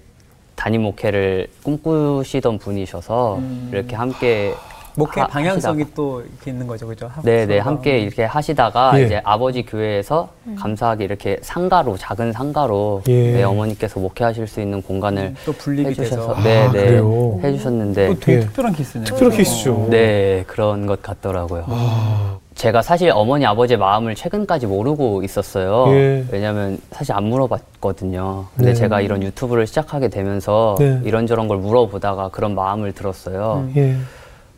담임 0.54 0.83
목회를 0.83 1.49
꿈꾸시던 1.64 2.59
분이셔서 2.59 3.40
이렇게 3.73 3.97
함께 3.97 4.54
목회 4.95 5.21
하- 5.21 5.26
방향성이 5.28 5.85
하시다가- 5.85 5.95
또 5.95 6.21
이렇게 6.23 6.50
있는 6.50 6.66
거죠, 6.66 6.87
그죠? 6.88 7.09
네, 7.23 7.47
네. 7.47 7.59
함께 7.59 7.99
이렇게 8.00 8.25
하시다가 8.25 8.99
예. 9.00 9.04
이제 9.07 9.21
아버지 9.25 9.62
교회에서 9.62 10.28
감사하게 10.57 11.04
이렇게 11.04 11.38
상가로 11.42 11.97
작은 11.97 12.33
상가로 12.33 13.02
예. 13.09 13.33
네, 13.33 13.42
어머니께서 13.45 14.00
목회하실 14.00 14.47
수 14.49 14.61
있는 14.61 14.83
공간을 14.83 15.35
또 15.45 15.52
분립이 15.52 15.90
해주셔서 15.90 16.35
돼서. 16.35 16.42
네, 16.42 16.59
아, 16.66 16.73
네, 16.73 16.78
그래요? 16.87 17.40
해주셨는데 17.42 18.07
또 18.09 18.18
되게 18.21 18.33
예. 18.38 18.40
특별한 18.40 18.73
케이스네요. 18.75 19.04
특별한 19.04 19.37
케이스죠. 19.37 19.87
네, 19.90 20.45
그런 20.49 20.87
것 20.87 21.00
같더라고요. 21.02 21.64
아, 21.68 22.38
제가 22.59 22.83
사실 22.83 23.12
어머니 23.15 23.47
아버지의 23.47 23.79
마음을 23.79 24.17
최근까지 24.17 24.67
모르고 24.67 25.23
있었어요. 25.23 25.87
예. 25.95 26.25
왜냐면 26.33 26.77
사실 26.91 27.15
안 27.15 27.25
물어봤거든요. 27.25 28.47
근데 28.57 28.71
네. 28.71 28.75
제가 28.75 29.00
이런 29.00 29.23
유튜브를 29.23 29.65
시작하게 29.69 30.09
되면서 30.09 30.75
네. 30.77 31.00
이런저런 31.05 31.47
걸 31.47 31.59
물어보다가 31.59 32.31
그런 32.31 32.57
마음을 32.57 32.91
들었어요. 32.93 33.69
예. 33.77 33.97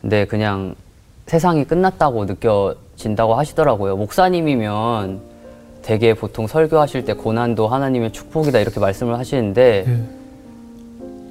근데 0.01 0.25
그냥 0.25 0.73
세상이 1.27 1.63
끝났다고 1.65 2.25
느껴진다고 2.25 3.35
하시더라고요. 3.35 3.95
목사님이면 3.97 5.19
되게 5.83 6.15
보통 6.15 6.47
설교하실 6.47 7.05
때 7.05 7.13
고난도 7.13 7.67
하나님의 7.67 8.13
축복이다 8.13 8.57
이렇게 8.61 8.79
말씀을 8.79 9.19
하시는데 9.19 9.85
예. 9.87 9.99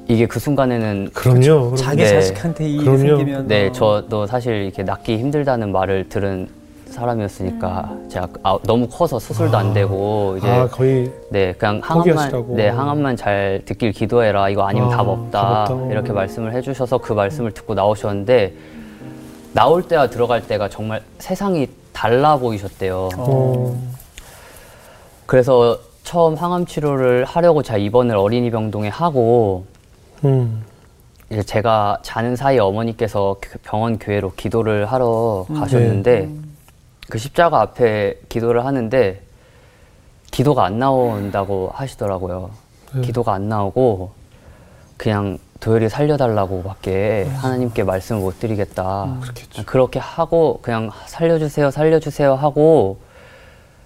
이게 0.06 0.26
그 0.26 0.38
순간에는 0.38 1.10
그럼요. 1.14 1.40
그럼. 1.40 1.76
자기 1.76 2.04
네. 2.04 2.10
자식한테 2.10 2.68
이 2.68 2.74
일이 2.76 2.84
그럼요. 2.84 2.98
생기면 3.16 3.48
네, 3.48 3.66
어, 3.66 3.72
저도 3.72 4.28
사실 4.28 4.54
이렇게 4.54 4.84
낳기 4.84 5.18
힘들다는 5.18 5.72
말을 5.72 6.08
들은 6.08 6.59
사람이었으니까 6.90 7.96
제가 8.08 8.28
아, 8.42 8.58
너무 8.64 8.86
커서 8.88 9.18
수술도 9.18 9.56
안 9.56 9.72
되고 9.72 10.36
이제 10.38 10.48
아, 10.48 10.68
거의 10.68 11.12
네 11.30 11.52
그냥 11.52 11.80
포기하시라고. 11.80 12.36
항암만 12.36 12.56
네 12.56 12.68
항암만 12.68 13.16
잘 13.16 13.62
듣길 13.64 13.92
기도해라 13.92 14.48
이거 14.48 14.62
아니면 14.62 14.92
아, 14.92 14.96
답 14.96 15.08
없다 15.08 15.64
답 15.64 15.70
없다. 15.72 15.92
이렇게 15.92 16.12
말씀을 16.12 16.52
해주셔서 16.54 16.98
그 16.98 17.12
말씀을 17.12 17.52
듣고 17.52 17.74
나오셨는데 17.74 18.54
나올 19.52 19.82
때와 19.82 20.08
들어갈 20.10 20.46
때가 20.46 20.68
정말 20.68 21.02
세상이 21.18 21.68
달라 21.92 22.36
보이셨대요. 22.36 23.08
어. 23.16 23.80
그래서 25.26 25.78
처음 26.02 26.34
항암 26.34 26.66
치료를 26.66 27.24
하려고 27.24 27.62
제가 27.62 27.78
입원을 27.78 28.16
어린이 28.16 28.50
병동에 28.50 28.88
하고 28.88 29.64
음. 30.24 30.64
이제 31.30 31.42
제가 31.42 31.98
자는 32.02 32.34
사이에 32.34 32.58
어머니께서 32.58 33.36
그 33.40 33.58
병원 33.62 33.98
교회로 33.98 34.32
기도를 34.36 34.86
하러 34.86 35.46
가셨는데 35.54 36.28
그 37.10 37.18
십자가 37.18 37.60
앞에 37.60 38.20
기도를 38.28 38.64
하는데 38.64 39.20
기도가 40.30 40.64
안 40.64 40.78
나온다고 40.78 41.70
하시더라고요. 41.74 42.50
네. 42.94 43.00
기도가 43.02 43.34
안 43.34 43.48
나오고 43.48 44.12
그냥 44.96 45.38
도열이 45.58 45.88
살려달라고밖에 45.88 47.26
하나님께 47.36 47.82
말씀을 47.82 48.22
못 48.22 48.38
드리겠다. 48.38 49.18
그렇겠죠. 49.20 49.64
그렇게 49.66 49.98
하고 49.98 50.60
그냥 50.62 50.90
살려주세요, 51.06 51.70
살려주세요 51.70 52.34
하고 52.34 52.98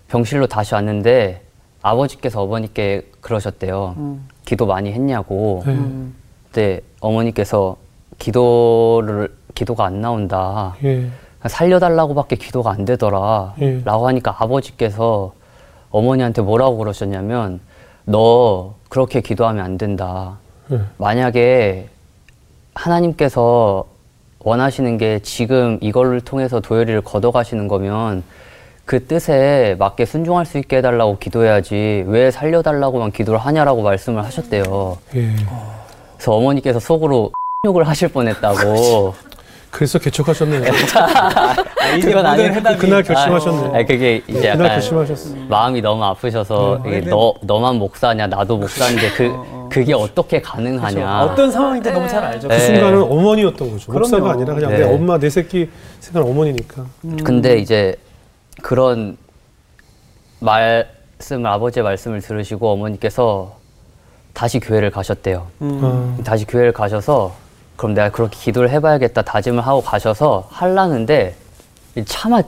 병실로 0.09 0.47
다시 0.47 0.75
왔는데 0.75 1.43
아버지께서 1.83 2.43
어머니께 2.43 3.11
그러셨대요. 3.21 4.19
기도 4.45 4.67
많이 4.67 4.93
했냐고. 4.93 5.63
네. 5.67 5.79
그때 6.47 6.81
어머니께서 7.01 7.77
기도를 8.19 9.35
기도가 9.55 9.87
안 9.87 10.01
나온다. 10.01 10.77
예. 10.85 11.09
살려달라고밖에 11.49 12.37
기도가 12.37 12.71
안 12.71 12.85
되더라. 12.85 13.55
예. 13.61 13.81
라고 13.85 14.07
하니까 14.09 14.35
아버지께서 14.39 15.33
어머니한테 15.91 16.43
뭐라고 16.43 16.79
그러셨냐면 16.79 17.61
너 18.05 18.75
그렇게 18.89 19.21
기도하면 19.21 19.65
안 19.65 19.79
된다. 19.79 20.39
예. 20.73 20.81
만약에 20.99 21.89
하나님께서 22.75 23.85
원하시는 24.41 24.99
게 24.99 25.21
지금 25.21 25.79
이걸 25.81 26.21
통해서 26.21 26.61
도열이를 26.61 27.01
걷어가시는 27.03 27.69
거면 27.69 28.23
그 28.85 29.07
뜻에 29.07 29.77
맞게 29.79 30.05
순종할 30.05 30.45
수 30.45 30.59
있게 30.59 30.79
해달라고 30.79 31.19
기도해야지 31.19 32.05
왜 32.07 32.31
살려달라고만 32.31 33.13
기도를 33.13 33.39
하냐라고 33.39 33.83
말씀을 33.83 34.23
하셨대요. 34.25 34.99
예. 35.15 35.31
그래서 36.17 36.35
어머니께서 36.35 36.81
속으로 36.81 37.33
욕을 37.65 37.87
하실 37.89 38.09
뻔했다고. 38.09 39.15
그래서 39.75 39.99
개척하셨네요. 39.99 40.63
아, 40.95 41.99
그건. 42.01 42.39
해답이 42.39 42.79
그날 42.79 43.03
결심하셨네. 43.03 43.81
아, 43.81 43.85
그게 43.85 44.23
이제 44.29 44.49
약간 44.51 44.69
결심하셨어. 44.69 45.35
마음이 45.49 45.83
너무 45.83 46.05
아프셔서 46.05 46.81
네. 46.85 46.99
이게 46.99 47.11
너 47.11 47.35
너만 47.43 47.77
목사냐 47.77 48.29
나도 48.29 48.57
목사인데 48.57 49.11
그 49.11 49.69
그게 49.71 49.93
어떻게 49.93 50.41
가능하냐. 50.41 50.95
그렇죠. 50.95 51.33
어떤 51.33 51.51
상황인지 51.51 51.91
너무 51.91 52.07
잘 52.09 52.23
알죠. 52.23 52.47
그 52.47 52.55
네. 52.55 52.61
순간은 52.61 53.03
어머니였던 53.03 53.71
거죠. 53.73 53.93
목사가 53.93 54.23
그럼요. 54.23 54.39
아니라 54.39 54.55
그냥 54.55 54.71
네. 54.71 54.79
내 54.79 54.95
엄마, 54.95 55.19
내 55.19 55.29
새끼 55.29 55.69
생각 55.99 56.25
어머니니까. 56.25 56.87
근데 57.25 57.59
이제 57.59 57.97
그런 58.63 59.17
말씀을 60.39 61.51
아버지의 61.51 61.83
말씀을 61.83 62.21
들으시고 62.21 62.71
어머니께서 62.71 63.57
다시 64.35 64.61
교회를 64.61 64.93
가셨대요. 64.93 65.49
음. 65.63 66.17
아, 66.21 66.23
다시 66.23 66.45
교회를 66.45 66.73
가셔서 66.73 67.35
그럼 67.77 67.95
내가 67.95 68.11
그렇게 68.11 68.37
기도를 68.39 68.71
해봐야겠다 68.71 69.23
다짐을 69.23 69.67
하고 69.67 69.81
가셔서 69.81 70.47
하려는데 70.51 71.35
차마 72.07 72.43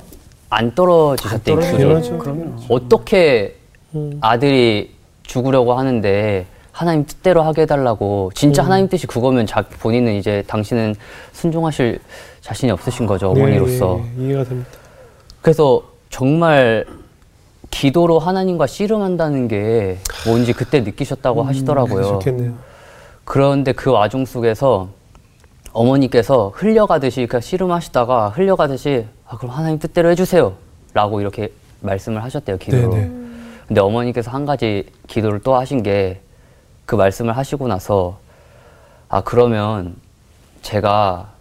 안 0.49 0.75
떨어지셨대 0.75 1.53
안 1.53 1.59
입술이. 1.59 1.83
떨어지죠. 1.83 2.19
그럼요. 2.19 2.57
어떻게 2.69 3.57
음. 3.95 4.19
아들이 4.21 4.95
죽으려고 5.25 5.75
하는데 5.75 6.47
하나님 6.71 7.07
뜻대로 7.07 7.43
하게 7.43 7.63
해달라고 7.63 8.31
진짜 8.35 8.63
음. 8.63 8.67
하나님 8.67 8.89
뜻이 8.89 9.07
그거면 9.07 9.47
자, 9.47 9.63
본인은 9.63 10.15
이제 10.15 10.45
당신은 10.47 10.95
순종하실 11.33 12.01
자신이 12.43 12.71
없으신 12.71 13.07
거죠 13.07 13.33
네, 13.35 13.41
어머니로서 13.43 14.01
예, 14.19 14.23
예, 14.23 14.27
이해가 14.27 14.45
됩니다. 14.45 14.71
그래서 15.43 15.83
정말 16.11 16.85
기도로 17.71 18.19
하나님과 18.19 18.67
씨름한다는 18.67 19.49
게 19.49 19.99
뭔지 20.27 20.53
그때 20.53 20.81
느끼셨다고 20.81 21.43
하시더라고요 21.43 22.05
좋겠네요. 22.05 22.53
그런데 23.25 23.73
그 23.73 23.91
와중 23.91 24.25
속에서 24.25 24.89
어머니께서 25.77 26.53
흘려가듯이 26.55 27.27
그 27.27 27.41
씨름하시다가 27.41 28.31
흘려가듯이 28.31 29.07
아 29.27 29.37
그럼 29.37 29.55
하나님 29.55 29.79
뜻대로 29.79 30.11
해주세요 30.11 30.55
라고 30.95 31.21
이렇게 31.21 31.53
말씀을 31.81 32.23
하셨대요 32.25 32.57
기도로 32.59 32.91
네네. 32.91 33.13
근데 33.69 33.81
어머니께서 33.81 34.31
한 34.31 34.47
가지 34.47 34.87
기도를 35.07 35.41
또 35.41 35.55
하신 35.57 35.83
게 35.83 36.21
그 36.87 36.95
말씀을 36.95 37.37
하시고 37.37 37.67
나서 37.67 38.19
아 39.09 39.21
그러면 39.21 39.97
제가 40.63 41.33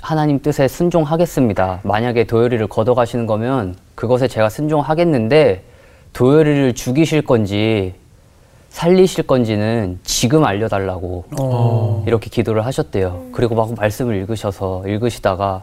하나님 0.00 0.40
뜻에 0.42 0.66
순종하겠습니다. 0.66 1.80
만약에 1.84 2.24
도열이를 2.24 2.66
걷어가시는 2.66 3.26
거면 3.26 3.76
그것에 3.94 4.26
제가 4.26 4.48
순종하겠는데 4.48 5.62
도열이를 6.14 6.74
죽이실 6.74 7.22
건지 7.22 7.94
살리실 8.72 9.26
건지는 9.26 10.00
지금 10.02 10.44
알려달라고 10.44 11.24
어. 11.38 12.04
이렇게 12.06 12.30
기도를 12.30 12.64
하셨대요. 12.64 13.26
그리고 13.32 13.54
막 13.54 13.74
말씀을 13.74 14.16
읽으셔서 14.16 14.84
읽으시다가 14.86 15.62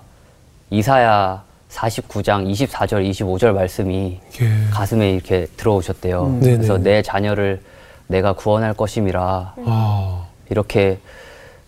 이사야 0.70 1.44
49장 1.72 2.50
24절, 2.52 3.10
25절 3.10 3.52
말씀이 3.54 4.20
예. 4.42 4.50
가슴에 4.72 5.12
이렇게 5.12 5.48
들어오셨대요. 5.58 6.24
음. 6.24 6.40
그래서. 6.40 6.78
내 6.78 7.02
자녀를 7.02 7.62
내가 8.08 8.34
구원할 8.34 8.74
것임이라 8.74 9.54
아, 9.66 10.26
이렇게 10.50 11.00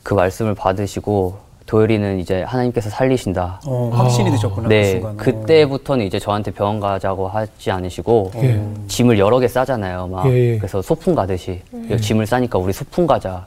그 0.04 0.14
말씀을 0.14 0.56
받으시고 0.56 1.38
도열이는 1.72 2.20
이제 2.20 2.44
하나님께서 2.44 2.90
살리신다. 2.90 3.62
어, 3.66 3.92
확신이 3.94 4.28
아. 4.28 4.32
드셨구나 4.34 4.68
그 4.68 4.74
네, 4.74 4.92
순간. 4.92 5.16
그때부터는 5.16 6.06
이제 6.06 6.20
저한테 6.20 6.52
병원 6.52 6.82
가자고 6.82 7.30
하지 7.30 7.72
않으시고 7.72 8.32
예. 8.44 8.62
짐을 8.90 9.18
여러 9.18 9.40
개 9.40 9.48
싸잖아요. 9.48 10.08
막 10.08 10.28
예, 10.28 10.56
예. 10.56 10.58
그래서 10.58 10.82
소풍 10.82 11.16
가듯이 11.16 11.62
짐을 12.02 12.26
싸니까 12.26 12.60
우리 12.60 12.74
소풍 12.74 13.08
가자 13.08 13.46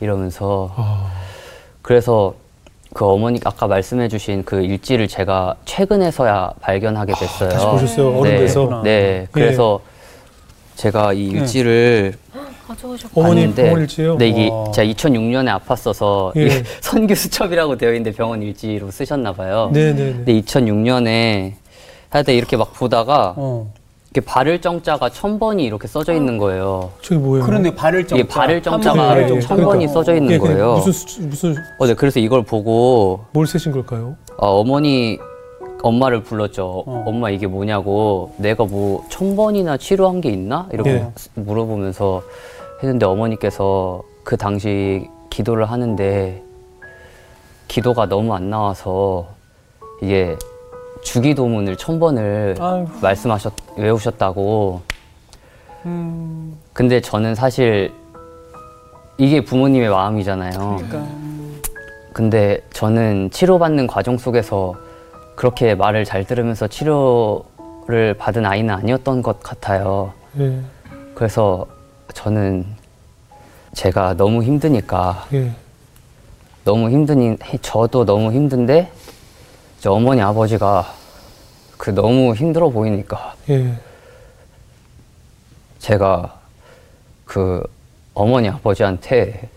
이러면서 0.00 0.72
아, 0.74 1.08
그래서 1.82 2.34
그 2.94 3.06
어머니 3.06 3.38
아까 3.44 3.68
말씀해주신 3.68 4.42
그 4.42 4.60
일지를 4.60 5.06
제가 5.06 5.54
최근에서야 5.64 6.54
발견하게 6.60 7.12
됐어요. 7.14 7.48
다시 7.48 7.64
보셨어요? 7.64 8.18
어른 8.18 8.32
네, 8.32 8.38
돼서? 8.38 8.80
네, 8.82 9.28
그래서 9.30 9.80
제가 10.74 11.12
이 11.12 11.28
일지를 11.28 12.14
가져오셨고. 12.76 13.20
어머니 13.20 13.40
봤는데, 13.40 13.62
병원 13.64 13.80
일지요? 13.82 14.16
네, 14.18 14.28
이게 14.28 14.48
와. 14.50 14.70
제가 14.70 14.90
2006년에 14.92 15.60
아팠어서 15.60 16.32
예. 16.36 16.62
선교 16.80 17.14
수첩이라고 17.14 17.76
되어 17.76 17.90
있는데 17.90 18.12
병원 18.12 18.42
일지로 18.42 18.90
쓰셨나 18.90 19.32
봐요. 19.32 19.70
네네네. 19.72 20.12
근데 20.24 20.40
2006년에 20.40 21.52
하여튼 22.10 22.34
이렇게 22.34 22.56
막 22.56 22.72
보다가 22.74 23.34
어. 23.36 23.72
이렇게 24.14 24.26
발을 24.26 24.60
정자가 24.60 25.08
천 25.08 25.38
번이 25.38 25.64
이렇게 25.64 25.88
써져 25.88 26.12
있는 26.12 26.36
거예요. 26.36 26.90
저기 27.00 27.18
뭐예요? 27.18 27.46
그런데 27.46 27.74
발을 27.74 28.06
정 28.06 28.18
이게 28.18 28.28
발을 28.28 28.62
정자가 28.62 29.22
예, 29.22 29.26
정 29.26 29.36
예. 29.38 29.40
천 29.40 29.56
번이 29.62 29.88
써져 29.88 30.14
있는 30.14 30.32
예, 30.32 30.38
거예요. 30.38 30.74
무슨 30.74 30.92
수- 30.92 31.22
무슨 31.22 31.56
어, 31.78 31.86
네, 31.86 31.94
그래서 31.94 32.20
이걸 32.20 32.42
보고 32.42 33.20
뭘 33.32 33.46
쓰신 33.46 33.72
걸까요? 33.72 34.16
어, 34.36 34.60
어머니 34.60 35.18
엄마를 35.82 36.22
불렀죠. 36.22 36.84
어. 36.86 37.04
엄마 37.06 37.30
이게 37.30 37.46
뭐냐고 37.46 38.34
내가 38.36 38.64
뭐 38.64 39.02
천 39.08 39.34
번이나 39.34 39.78
치료한 39.78 40.20
게 40.20 40.28
있나 40.28 40.68
이렇게 40.74 40.90
예. 40.90 41.06
물어보면서 41.34 42.22
했는데 42.82 43.06
어머니께서 43.06 44.02
그 44.24 44.36
당시 44.36 45.08
기도를 45.30 45.70
하는데 45.70 46.42
기도가 47.68 48.06
너무 48.06 48.34
안 48.34 48.50
나와서 48.50 49.28
이게 50.02 50.36
주기도문을 51.02 51.76
천 51.76 51.98
번을 52.00 52.56
아이고. 52.60 52.90
말씀하셨 53.00 53.52
외우셨다고. 53.76 54.82
음, 55.86 56.58
근데 56.72 57.00
저는 57.00 57.34
사실 57.34 57.92
이게 59.18 59.44
부모님의 59.44 59.88
마음이잖아요. 59.88 60.52
그러니까 60.76 61.06
근데 62.12 62.60
저는 62.72 63.30
치료받는 63.30 63.86
과정 63.86 64.18
속에서 64.18 64.74
그렇게 65.34 65.74
말을 65.74 66.04
잘 66.04 66.24
들으면서 66.24 66.66
치료를 66.68 68.14
받은 68.18 68.44
아이는 68.44 68.74
아니었던 68.74 69.22
것 69.22 69.40
같아요. 69.40 70.12
예, 70.38 70.60
그래서 71.14 71.66
저는 72.12 72.66
제가 73.74 74.14
너무 74.14 74.42
힘드니까 74.42 75.26
예. 75.32 75.52
너무 76.64 76.90
힘드니 76.90 77.36
저도 77.62 78.04
너무 78.04 78.32
힘든데 78.32 78.90
이제 79.78 79.88
어머니 79.88 80.20
아버지가 80.20 80.92
그 81.78 81.90
너무 81.90 82.34
힘들어 82.34 82.68
보이니까 82.68 83.34
예. 83.50 83.74
제가 85.78 86.38
그 87.24 87.62
어머니 88.14 88.48
아버지한테 88.48 89.48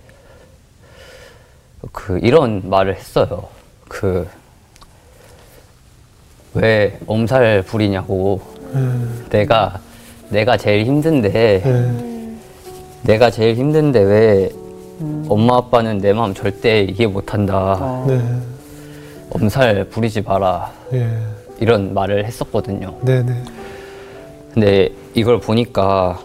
그 1.91 2.19
이런 2.23 2.69
말을 2.69 2.95
했어요. 2.95 3.47
그 3.87 4.27
왜 6.55 6.97
엄살 7.05 7.63
부리냐고. 7.63 8.41
예. 8.73 9.29
내가 9.29 9.79
내가 10.29 10.57
제일 10.57 10.85
힘든데 10.85 11.61
예. 11.65 12.14
내가 13.05 13.29
제일 13.29 13.55
힘든데 13.55 13.99
왜 13.99 14.49
엄마 15.29 15.57
아빠는 15.57 15.99
내 15.99 16.11
마음 16.11 16.33
절대 16.33 16.81
이해 16.81 17.05
못한다. 17.05 17.77
어. 17.79 18.05
네. 18.07 18.19
엄살 19.29 19.85
부리지 19.85 20.21
마라. 20.21 20.71
예. 20.93 21.07
이런 21.59 21.93
말을 21.93 22.25
했었거든요. 22.25 22.95
네네. 23.01 23.43
근데 24.53 24.89
이걸 25.13 25.39
보니까 25.39 26.19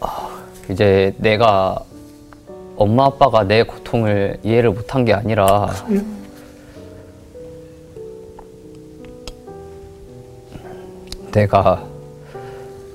아, 0.00 0.42
이제 0.70 1.14
내가 1.18 1.84
엄마 2.76 3.06
아빠가 3.06 3.44
내 3.44 3.62
고통을 3.62 4.38
이해를 4.42 4.70
못한 4.70 5.04
게 5.04 5.12
아니라 5.12 5.68
내가 11.32 11.84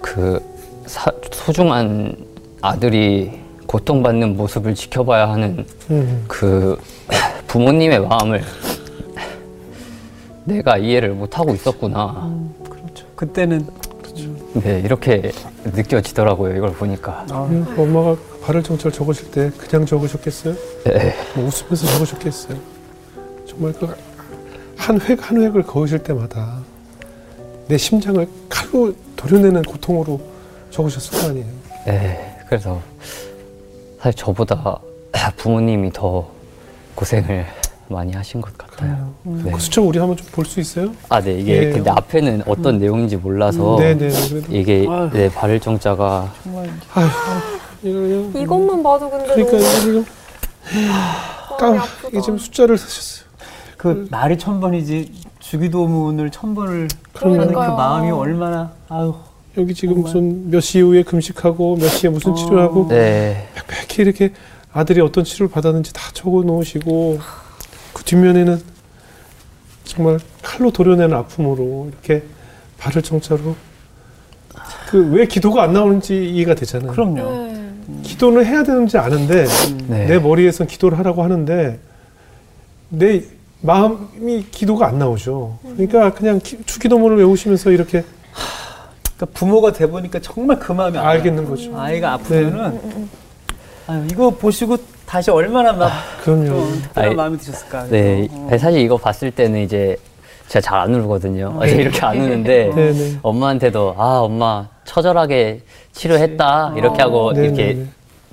그 0.02 0.55
사- 0.86 1.12
소중한 1.32 2.16
아들이 2.62 3.32
고통받는 3.68 4.38
모습을 4.38 4.76
지켜봐야 4.76 5.30
하는 5.30 5.66
음. 5.90 6.24
그 6.28 6.80
부모님의 7.48 8.02
마음을 8.08 8.44
내가 10.46 10.78
이해를 10.78 11.10
못하고 11.10 11.54
있었구나. 11.54 12.32
그렇죠. 12.70 13.06
그때는 13.16 13.66
네, 14.54 14.80
이렇게 14.86 15.32
느껴지더라고요, 15.66 16.56
이걸 16.56 16.72
보니까. 16.72 17.26
아, 17.30 17.44
음, 17.50 17.66
엄마가 17.78 18.16
발을 18.44 18.64
정찰 18.64 18.92
적으실 18.92 19.32
때 19.32 19.52
그냥 19.58 19.86
적으셨겠어요? 19.86 20.54
네. 20.86 21.14
뭐 21.36 21.46
웃으면서 21.48 21.88
적으셨겠어요? 21.88 22.58
정말 23.46 23.74
그한획한 24.78 25.42
획을 25.42 25.64
그으실 25.64 26.00
때마다 26.00 26.60
내 27.68 27.78
심장을 27.78 28.26
칼로 28.48 28.94
도려내는 29.16 29.64
고통으로 29.64 30.22
적으셨을 30.80 31.22
거 31.22 31.30
아니에요? 31.30 31.46
네, 31.86 32.38
그래서 32.50 32.82
사실 34.00 34.14
저보다 34.18 34.80
부모님이 35.38 35.92
더 35.94 36.28
고생을 36.96 37.46
많이 37.88 38.12
하신 38.12 38.42
것 38.42 38.58
같아요. 38.58 39.14
네. 39.24 39.52
그 39.52 39.60
수첩 39.60 39.86
우리 39.86 40.00
한번 40.00 40.18
좀 40.18 40.28
볼 40.34 40.44
수 40.46 40.60
있어요? 40.60 40.92
아, 41.08 41.22
네, 41.22 41.40
이게 41.40 41.68
예. 41.68 41.72
근데 41.72 41.90
앞에는 41.92 42.44
어떤 42.48 42.78
내용인지 42.80 43.16
몰라서 43.16 43.78
네 43.80 43.94
네. 43.96 44.10
그래도 44.10 44.54
이게 44.54 44.86
아유. 44.90 45.10
네, 45.14 45.30
발을 45.30 45.60
정자가 45.62 46.34
정말 46.44 46.70
아휴 46.94 47.08
이거 47.84 48.00
그냥 48.00 48.34
이것만 48.44 48.84
봐도 48.84 49.10
근데 49.10 49.26
그러니까 49.28 49.52
너무 49.52 49.64
이거 49.64 49.80
지금 49.80 49.94
마음이 49.94 51.58
깜 51.58 51.74
아프다. 51.80 52.08
이게 52.10 52.22
지금 52.22 52.38
숫자를 52.38 52.78
쓰셨어요. 52.78 53.26
그 53.78 54.08
말이 54.12 54.38
천 54.38 54.60
번이지 54.60 55.14
주기도문을 55.40 56.32
천 56.32 56.54
번을 56.56 56.74
하는 56.74 56.88
그 57.14 57.20
그러니까요. 57.20 57.76
마음이 57.76 58.12
얼마나 58.12 58.72
아유 58.90 59.14
여기 59.58 59.74
지금 59.74 59.96
정말. 59.96 60.12
무슨 60.14 60.50
몇 60.52 60.60
시 60.62 60.80
이후에 60.80 61.04
금식하고 61.04 61.78
몇 61.78 61.88
시에 61.90 62.10
무슨 62.10 62.32
어. 62.32 62.36
치료하고 62.36 62.88
네, 62.90 63.48
빽빽히 63.56 64.02
이렇게 64.02 64.32
아들이 64.74 65.00
어떤 65.02 65.24
치료를 65.24 65.50
받았는지 65.50 65.94
다 65.94 66.02
적어 66.14 66.44
놓으시고 66.44 67.20
그 67.94 68.04
뒷면에는 68.04 68.60
정말 69.86 70.20
칼로 70.42 70.72
도려내는 70.72 71.16
아픔으로 71.16 71.90
이렇게 71.92 72.24
발을 72.78 73.02
정자로 73.02 73.56
그 74.90 74.98
왜 75.12 75.26
기도가 75.26 75.64
안 75.64 75.74
나오는지 75.74 76.30
이해가 76.30 76.56
되잖아요. 76.56 76.92
그럼요. 76.92 77.16
네. 77.48 78.02
기도는 78.04 78.46
해야 78.46 78.64
되는지 78.64 78.98
아는데 78.98 79.46
네. 79.88 80.06
내 80.08 80.20
머리에선 80.20 80.68
기도를 80.68 80.98
하라고 81.00 81.24
하는데 81.24 81.80
내 82.90 83.24
마음이 83.62 84.46
기도가 84.52 84.88
안 84.88 85.00
나오죠. 85.00 85.58
그러니까 85.64 86.14
그냥 86.14 86.40
기- 86.44 86.64
주기도문을 86.66 87.18
외우시면서 87.18 87.72
이렇게 87.72 88.04
그러니까 89.18 89.38
부모가 89.40 89.72
돼 89.72 89.88
보니까 89.88 90.20
정말 90.20 90.60
그 90.60 90.72
마음이. 90.72 90.98
알겠는 90.98 91.50
거죠. 91.50 91.78
아이가 91.78 92.14
아프면은 92.14 92.80
아유, 93.88 94.04
이거 94.12 94.30
보시고 94.30 94.78
다시 95.06 95.32
얼마나 95.32 95.72
막 95.74 95.92
그럼요. 96.24 96.46
좀 96.48 96.82
특별한 96.82 97.10
아이, 97.12 97.16
마음이 97.16 97.38
드셨을까. 97.38 97.86
네, 97.90 98.28
어. 98.32 98.50
사실 98.60 98.82
이거 98.82 98.98
봤을 98.98 99.32
때는 99.32 99.62
이제 99.62 99.96
제가 100.48 100.62
잘 100.62 100.80
안 100.80 100.94
울거든요. 100.96 101.54
제가 101.66 101.66
이렇게 101.82 102.02
안 102.06 102.20
우는데 102.20 102.72
네네. 102.76 103.20
엄마한테도 103.22 103.96
아 103.98 104.20
엄마 104.20 104.68
처절하게 104.84 105.62
치료했다 105.94 106.74
이렇게 106.76 107.02
하고 107.02 107.32
네네네. 107.32 107.48
이렇게 107.64 107.86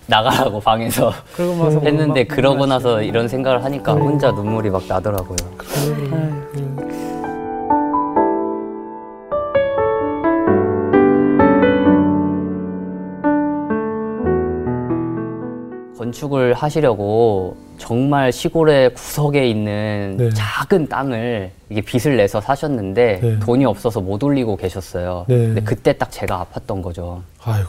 나가라고 0.06 0.60
방에서 0.60 1.12
뭐 1.38 1.70
했는데 1.84 2.24
막 2.24 2.34
그러고 2.34 2.66
나서 2.66 2.96
나시고. 2.96 3.08
이런 3.08 3.28
생각을 3.28 3.62
하니까 3.64 3.92
혼자 3.92 4.30
눈물이 4.32 4.68
막 4.70 4.82
나더라고요. 4.88 5.36
건축을 16.12 16.54
하시려고 16.54 17.56
정말 17.78 18.30
시골의 18.30 18.94
구석에 18.94 19.48
있는 19.48 20.16
네. 20.18 20.30
작은 20.30 20.88
땅을 20.88 21.50
이게 21.70 21.80
빚을 21.80 22.16
내서 22.16 22.40
사셨는데 22.40 23.20
네. 23.20 23.38
돈이 23.40 23.64
없어서 23.64 24.00
못 24.00 24.22
올리고 24.22 24.56
계셨어요. 24.56 25.24
네. 25.26 25.36
근데 25.36 25.60
그때 25.62 25.92
딱 25.94 26.10
제가 26.12 26.46
아팠던 26.46 26.82
거죠. 26.82 27.22
아이고. 27.42 27.68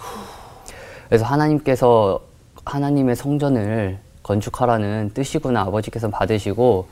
그래서 1.08 1.26
하나님께서 1.26 2.20
하나님의 2.66 3.16
성전을 3.16 3.98
건축하라는 4.22 5.12
뜻이구나 5.14 5.62
아버지께서 5.62 6.10
받으시고 6.10 6.88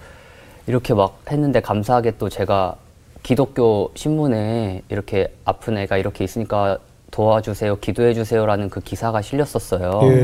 이렇게 0.68 0.94
막 0.94 1.22
했는데 1.30 1.60
감사하게 1.60 2.18
또 2.18 2.30
제가 2.30 2.76
기독교 3.24 3.92
신문에 3.96 4.82
이렇게 4.90 5.34
아픈 5.46 5.78
애가 5.78 5.98
이렇게 5.98 6.24
있으니까 6.24 6.80
도와주세요, 7.12 7.78
기도해주세요라는 7.78 8.70
그 8.70 8.80
기사가 8.80 9.22
실렸었어요. 9.22 10.00
예. 10.04 10.16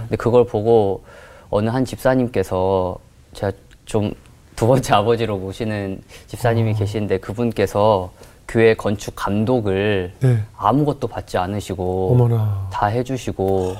근데 0.00 0.16
그걸 0.16 0.46
보고 0.46 1.02
어느 1.50 1.68
한 1.68 1.84
집사님께서 1.84 2.96
제가 3.34 3.52
좀 3.84 4.14
두 4.56 4.66
번째 4.66 4.94
아버지로 4.94 5.36
모시는 5.36 6.00
집사님이 6.28 6.72
계신데 6.74 7.18
그분께서 7.18 8.10
교회 8.48 8.72
건축 8.72 9.12
감독을 9.14 10.12
네. 10.20 10.38
아무것도 10.56 11.08
받지 11.08 11.36
않으시고 11.36 12.12
어머나. 12.12 12.66
다 12.72 12.86
해주시고 12.86 13.76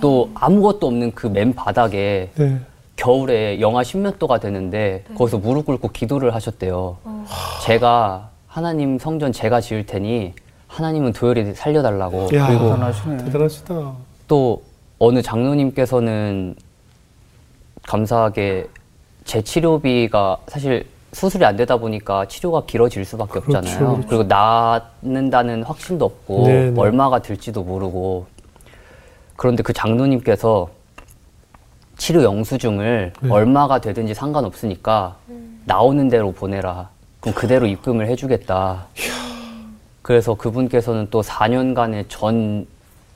또 0.00 0.30
아무것도 0.34 0.86
없는 0.86 1.12
그 1.16 1.26
맨 1.26 1.52
바닥에 1.52 2.30
네. 2.36 2.60
겨울에 2.94 3.60
영하 3.60 3.82
10몇 3.82 4.20
도가 4.20 4.38
되는데 4.38 5.02
거기서 5.16 5.38
무릎 5.38 5.66
꿇고 5.66 5.88
기도를 5.88 6.32
하셨대요. 6.32 6.98
제가 7.64 8.30
하나님 8.46 8.98
성전 9.00 9.32
제가 9.32 9.60
지을 9.60 9.84
테니 9.84 10.34
하나님은 10.70 11.12
도열이 11.12 11.54
살려달라고 11.54 12.28
야. 12.34 12.46
그리고 12.46 12.70
대단하시네. 12.70 13.24
대단하시다. 13.24 13.92
또 14.28 14.62
어느 15.00 15.20
장로님께서는 15.20 16.54
감사하게 17.82 18.68
제 19.24 19.42
치료비가 19.42 20.38
사실 20.46 20.86
수술이 21.12 21.44
안 21.44 21.56
되다 21.56 21.76
보니까 21.76 22.26
치료가 22.28 22.62
길어질 22.66 23.04
수밖에 23.04 23.40
그렇죠, 23.40 23.58
없잖아요. 23.58 23.88
그렇죠. 23.96 24.08
그리고 24.08 24.22
낫는다는 24.24 25.64
확신도 25.64 26.04
없고 26.04 26.46
네, 26.46 26.70
네. 26.70 26.80
얼마가 26.80 27.20
들지도 27.20 27.64
모르고 27.64 28.26
그런데 29.34 29.64
그 29.64 29.72
장로님께서 29.72 30.68
치료 31.96 32.22
영수증을 32.22 33.12
네. 33.20 33.30
얼마가 33.30 33.80
되든지 33.80 34.14
상관없으니까 34.14 35.16
나오는 35.64 36.08
대로 36.08 36.30
보내라. 36.30 36.88
그럼 37.18 37.34
그대로 37.34 37.66
입금을 37.66 38.06
해주겠다. 38.06 38.86
그래서 40.02 40.34
그분께서는 40.34 41.08
또 41.10 41.22
4년간의 41.22 42.06
전 42.08 42.66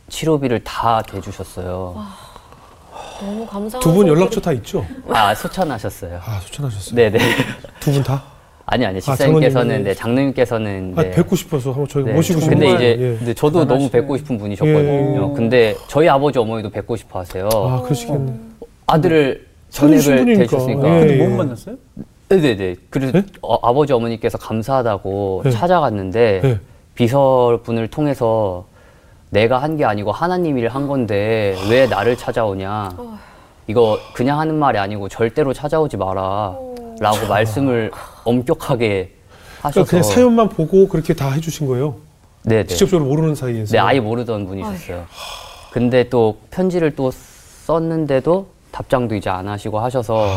치료비를 0.08 0.62
다 0.64 1.02
대주셨어요. 1.02 1.96
너무 3.20 3.46
감사한 3.46 3.82
두분 3.82 4.06
연락처 4.06 4.40
다 4.40 4.52
있죠? 4.52 4.84
아, 5.08 5.34
소천하셨어요. 5.34 6.20
아, 6.24 6.40
추천하셨어요. 6.40 6.94
네네. 6.94 7.18
두 7.80 7.92
분 7.92 8.02
다? 8.02 8.22
아니, 8.66 8.84
아니, 8.86 8.96
아, 8.96 9.00
집사님께서는, 9.00 9.80
장로님은- 9.80 9.84
네, 9.84 9.94
장로님께서는. 9.94 10.94
아, 10.96 11.02
네. 11.02 11.10
뵙고 11.10 11.36
싶어서 11.36 11.70
한번 11.70 11.86
저희가 11.88 12.10
네. 12.10 12.14
모시고 12.16 12.40
근데 12.40 12.66
싶은 12.66 12.76
이제. 12.76 12.84
예. 12.98 13.16
근데 13.18 13.34
저도 13.34 13.58
너무 13.58 13.66
대단하시네. 13.68 13.90
뵙고 13.90 14.16
싶은 14.16 14.38
분이셨거든요. 14.38 15.30
예. 15.30 15.36
근데 15.36 15.74
저희 15.88 16.08
아버지, 16.08 16.38
어머니도 16.38 16.70
뵙고 16.70 16.96
싶어 16.96 17.18
하세요. 17.20 17.48
아, 17.52 17.82
그러시겠네. 17.82 18.32
아들을 18.86 19.46
전액을. 19.70 20.24
대주셨으니까. 20.36 20.82
예. 20.96 20.98
근데 21.00 21.18
예. 21.20 21.26
못 21.26 21.34
만났어요? 21.36 21.76
네네네. 22.30 22.76
그래서 22.88 23.12
네? 23.12 23.22
어, 23.42 23.54
아버지, 23.68 23.92
어머니께서 23.92 24.38
감사하다고 24.38 25.42
네. 25.44 25.50
찾아갔는데, 25.50 26.40
네. 26.42 26.58
비서분을 26.94 27.88
통해서 27.88 28.66
내가 29.30 29.58
한 29.58 29.76
게 29.76 29.84
아니고 29.84 30.12
하나님 30.12 30.58
일을 30.58 30.68
한 30.68 30.86
건데 30.86 31.56
왜 31.68 31.86
나를 31.86 32.16
찾아오냐. 32.16 32.90
이거 33.66 33.98
그냥 34.14 34.38
하는 34.38 34.54
말이 34.56 34.78
아니고 34.78 35.08
절대로 35.08 35.52
찾아오지 35.52 35.96
마라. 35.96 36.54
라고 37.00 37.26
말씀을 37.28 37.90
엄격하게 38.24 39.12
하셔서. 39.60 39.72
그러니까 39.84 39.90
그냥 39.90 40.02
사연만 40.04 40.48
보고 40.50 40.86
그렇게 40.86 41.14
다 41.14 41.30
해주신 41.30 41.66
거예요. 41.66 41.96
네네. 42.44 42.66
직접적으로 42.66 43.08
모르는 43.08 43.34
사이에서. 43.34 43.72
네, 43.72 43.78
아예 43.78 43.98
모르던 43.98 44.46
분이셨어요. 44.46 45.04
근데 45.72 46.08
또 46.08 46.36
편지를 46.52 46.94
또 46.94 47.10
썼는데도 47.10 48.46
답장도 48.70 49.16
이제 49.16 49.28
안 49.30 49.48
하시고 49.48 49.80
하셔서 49.80 50.28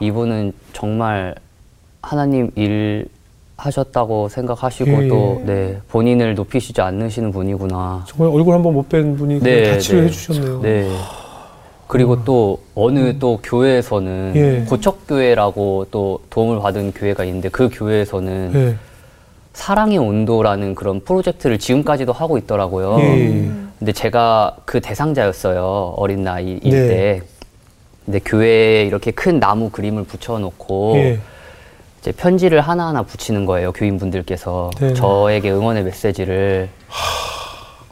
이분은 0.00 0.52
정말 0.72 1.34
하나님 2.00 2.50
일 2.54 3.08
하셨다고 3.58 4.28
생각하시고 4.28 5.04
예, 5.04 5.08
또 5.08 5.42
예. 5.42 5.44
네, 5.52 5.78
본인을 5.88 6.34
높이시지 6.36 6.80
않으시는 6.80 7.32
분이구나. 7.32 8.04
정말 8.06 8.34
얼굴 8.34 8.54
한번 8.54 8.72
못 8.72 8.88
뵌 8.88 9.16
분이 9.16 9.40
네, 9.40 9.72
다 9.72 9.78
치료해 9.78 10.06
네. 10.06 10.10
주셨네요. 10.10 10.60
네. 10.62 10.88
그리고 11.88 12.22
또 12.24 12.60
어느 12.74 13.18
또 13.18 13.40
교회에서는 13.42 14.32
예. 14.36 14.64
고척교회라고 14.68 15.86
또 15.90 16.20
도움을 16.30 16.60
받은 16.60 16.92
교회가 16.92 17.24
있는데 17.24 17.48
그 17.48 17.68
교회에서는 17.72 18.52
네. 18.52 18.76
사랑의 19.54 19.98
온도라는 19.98 20.76
그런 20.76 21.00
프로젝트를 21.00 21.58
지금까지도 21.58 22.12
하고 22.12 22.38
있더라고요. 22.38 22.96
예. 23.00 23.50
근데 23.78 23.92
제가 23.92 24.56
그 24.66 24.80
대상자였어요. 24.80 25.94
어린 25.96 26.22
나이일 26.22 26.60
네. 26.62 26.88
때. 26.88 27.22
근데 28.04 28.20
교회에 28.20 28.84
이렇게 28.84 29.10
큰 29.10 29.40
나무 29.40 29.68
그림을 29.70 30.04
붙여놓고 30.04 30.92
예. 30.96 31.18
이제 32.00 32.12
편지를 32.12 32.60
하나하나 32.60 33.02
붙이는 33.02 33.44
거예요. 33.46 33.72
교인분들께서 33.72 34.70
네. 34.80 34.94
저에게 34.94 35.50
응원의 35.50 35.84
메시지를. 35.84 36.68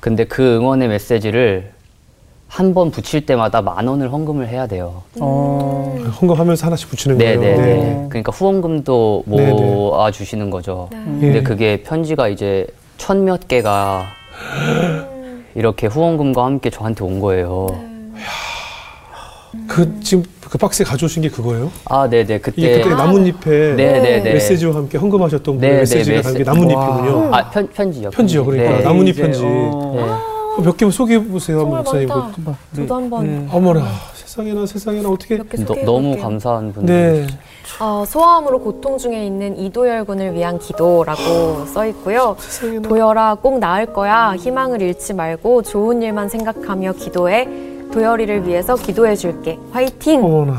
근데 0.01 0.25
그 0.25 0.57
응원의 0.57 0.89
메시지를 0.89 1.73
한 2.49 2.73
번 2.73 2.91
붙일 2.93 3.27
때마다 3.27 3.61
만 3.61 3.87
원을 3.89 4.11
헌금을 4.13 4.49
해야 4.49 4.67
돼요. 4.69 5.03
어. 5.21 5.97
헌금하면서 6.21 6.67
하나씩 6.67 6.89
붙이는 6.89 7.19
거예요. 7.19 7.41
네네네. 7.41 7.63
네. 7.67 8.07
그러니까 8.09 8.31
후원금도 8.33 9.25
네네. 9.27 9.51
모아 9.53 10.11
주시는 10.13 10.49
거죠. 10.51 10.89
네. 10.93 10.99
근데 11.05 11.37
예. 11.39 11.43
그게 11.43 11.83
편지가 11.83 12.29
이제 12.29 12.67
천 12.99 13.25
몇 13.25 13.49
개가 13.49 14.07
이렇게 15.57 15.87
후원금과 15.89 16.45
함께 16.45 16.71
저한테 16.71 17.05
온 17.05 17.21
거예요. 17.21 17.67
그 19.67 20.01
지금 20.01 20.23
그 20.51 20.59
박스에 20.59 20.85
가져오신 20.85 21.23
게 21.23 21.29
그거예요? 21.29 21.71
아, 21.87 22.09
네네. 22.09 22.23
이게 22.25 22.39
그때. 22.39 22.83
그때 22.83 22.95
나뭇잎에 22.95 23.75
네네네. 23.75 24.33
메시지와 24.35 24.75
함께 24.77 24.97
헌금하셨던 24.99 25.57
그 25.57 25.61
네, 25.61 25.71
네, 25.73 25.77
메시지가 25.81 26.23
담긴 26.23 26.45
메시- 26.45 26.47
나뭇잎이군요. 26.47 27.35
아, 27.35 27.51
편, 27.51 27.69
편지요. 27.69 28.11
편지요, 28.11 28.45
그러니까. 28.45 28.79
네. 28.79 28.85
나뭇잎 28.85 29.17
편지. 29.17 29.41
어. 29.45 29.93
네. 30.59 30.65
몇 30.65 30.77
개만 30.77 30.91
소개해 30.93 31.23
보세요, 31.29 31.61
정말 31.61 31.83
목사님. 31.83 32.09
그- 32.09 32.55
저도 32.77 32.95
한번 32.95 33.27
네. 33.27 33.49
어머나, 33.53 33.85
세상에나 34.15 34.65
세상에나 34.67 35.09
어떻게? 35.11 35.37
너, 35.37 35.75
너무. 35.85 36.17
감사한 36.17 36.73
분들. 36.73 36.95
네. 36.95 37.27
어, 37.81 38.05
소아암으로 38.07 38.61
고통 38.61 38.97
중에 38.97 39.27
있는 39.27 39.59
이도열 39.59 40.05
군을 40.05 40.33
위한 40.35 40.59
기도라고 40.59 41.67
써 41.67 41.85
있고요. 41.87 42.37
세상에나. 42.39 42.89
도열아 42.89 43.35
꼭 43.43 43.59
나을 43.59 43.87
거야 43.87 44.35
희망을 44.39 44.81
잃지 44.81 45.13
말고 45.13 45.63
좋은 45.63 46.01
일만 46.03 46.29
생각하며 46.31 46.93
기도해 46.93 47.49
도열이를 47.93 48.47
위해서 48.47 48.75
기도해 48.77 49.15
줄게. 49.17 49.59
화이팅! 49.73 50.25
어머나. 50.25 50.57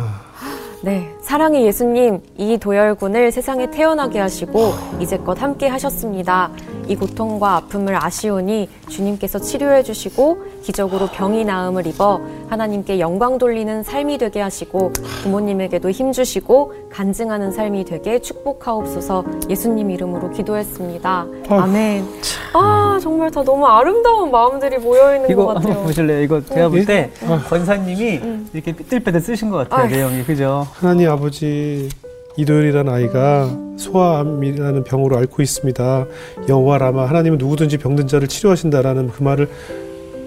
네 0.82 1.14
사랑의 1.28 1.66
예수님 1.66 2.22
이 2.38 2.58
도열군을 2.58 3.34
세상에 3.34 3.70
태어나게 3.70 4.18
하시고 4.18 4.72
이제껏 5.02 5.42
함께 5.42 5.68
하셨습니다 5.68 6.50
이 6.88 6.96
고통과 6.96 7.58
아픔을 7.58 8.02
아시오니 8.02 8.70
주님께서 8.88 9.38
치료해 9.40 9.84
주시고 9.84 10.38
기적으로 10.64 11.08
병이 11.08 11.44
나음을 11.44 11.86
입어 11.86 12.22
하나님께 12.50 13.02
영광 13.02 13.38
돌리는 13.38 13.84
삶이 13.84 14.18
되게 14.20 14.40
하시고 14.40 14.94
부모님에게도 15.24 15.92
힘 15.92 16.14
주시고 16.14 16.74
간증하는 16.94 17.52
삶이 17.52 17.84
되게 17.84 18.20
축복하옵소서 18.20 19.26
예수님 19.50 19.92
이름으로 19.92 20.32
기도했습니다 20.32 21.28
아휴. 21.50 21.60
아멘 21.60 22.06
아 22.54 22.98
정말 23.02 23.30
다 23.32 23.44
너무 23.44 23.66
아름다운 23.66 24.32
마음들이 24.32 24.78
모여 24.78 25.14
있는 25.16 25.28
것 25.28 25.34
이거 25.34 25.46
같아요 25.48 25.68
한번 25.68 25.84
보실래요? 25.88 26.22
이거 26.22 26.42
제가 26.42 26.66
예? 26.66 26.70
볼때 26.70 27.12
아. 27.28 27.44
권사님이 27.50 28.22
이렇게 28.54 28.72
삐뚤빼들 28.72 29.20
쓰신 29.20 29.50
것 29.50 29.70
같아요. 29.70 29.90
내용이 29.90 30.24
그죠? 30.24 30.66
하나님 30.74 31.10
아버지 31.18 31.90
이도열이라는 32.38 32.94
아이가 32.94 33.50
소아암이라는 33.78 34.84
병으로 34.84 35.18
앓고 35.18 35.42
있습니다. 35.42 36.06
여호와 36.48 36.78
라마 36.78 37.10
하나님은 37.10 37.40
누구든지 37.40 37.80
병든 37.80 38.08
자를 38.08 38.28
치료하신다라는 38.28 39.10
그 39.10 39.24
말을 39.24 39.50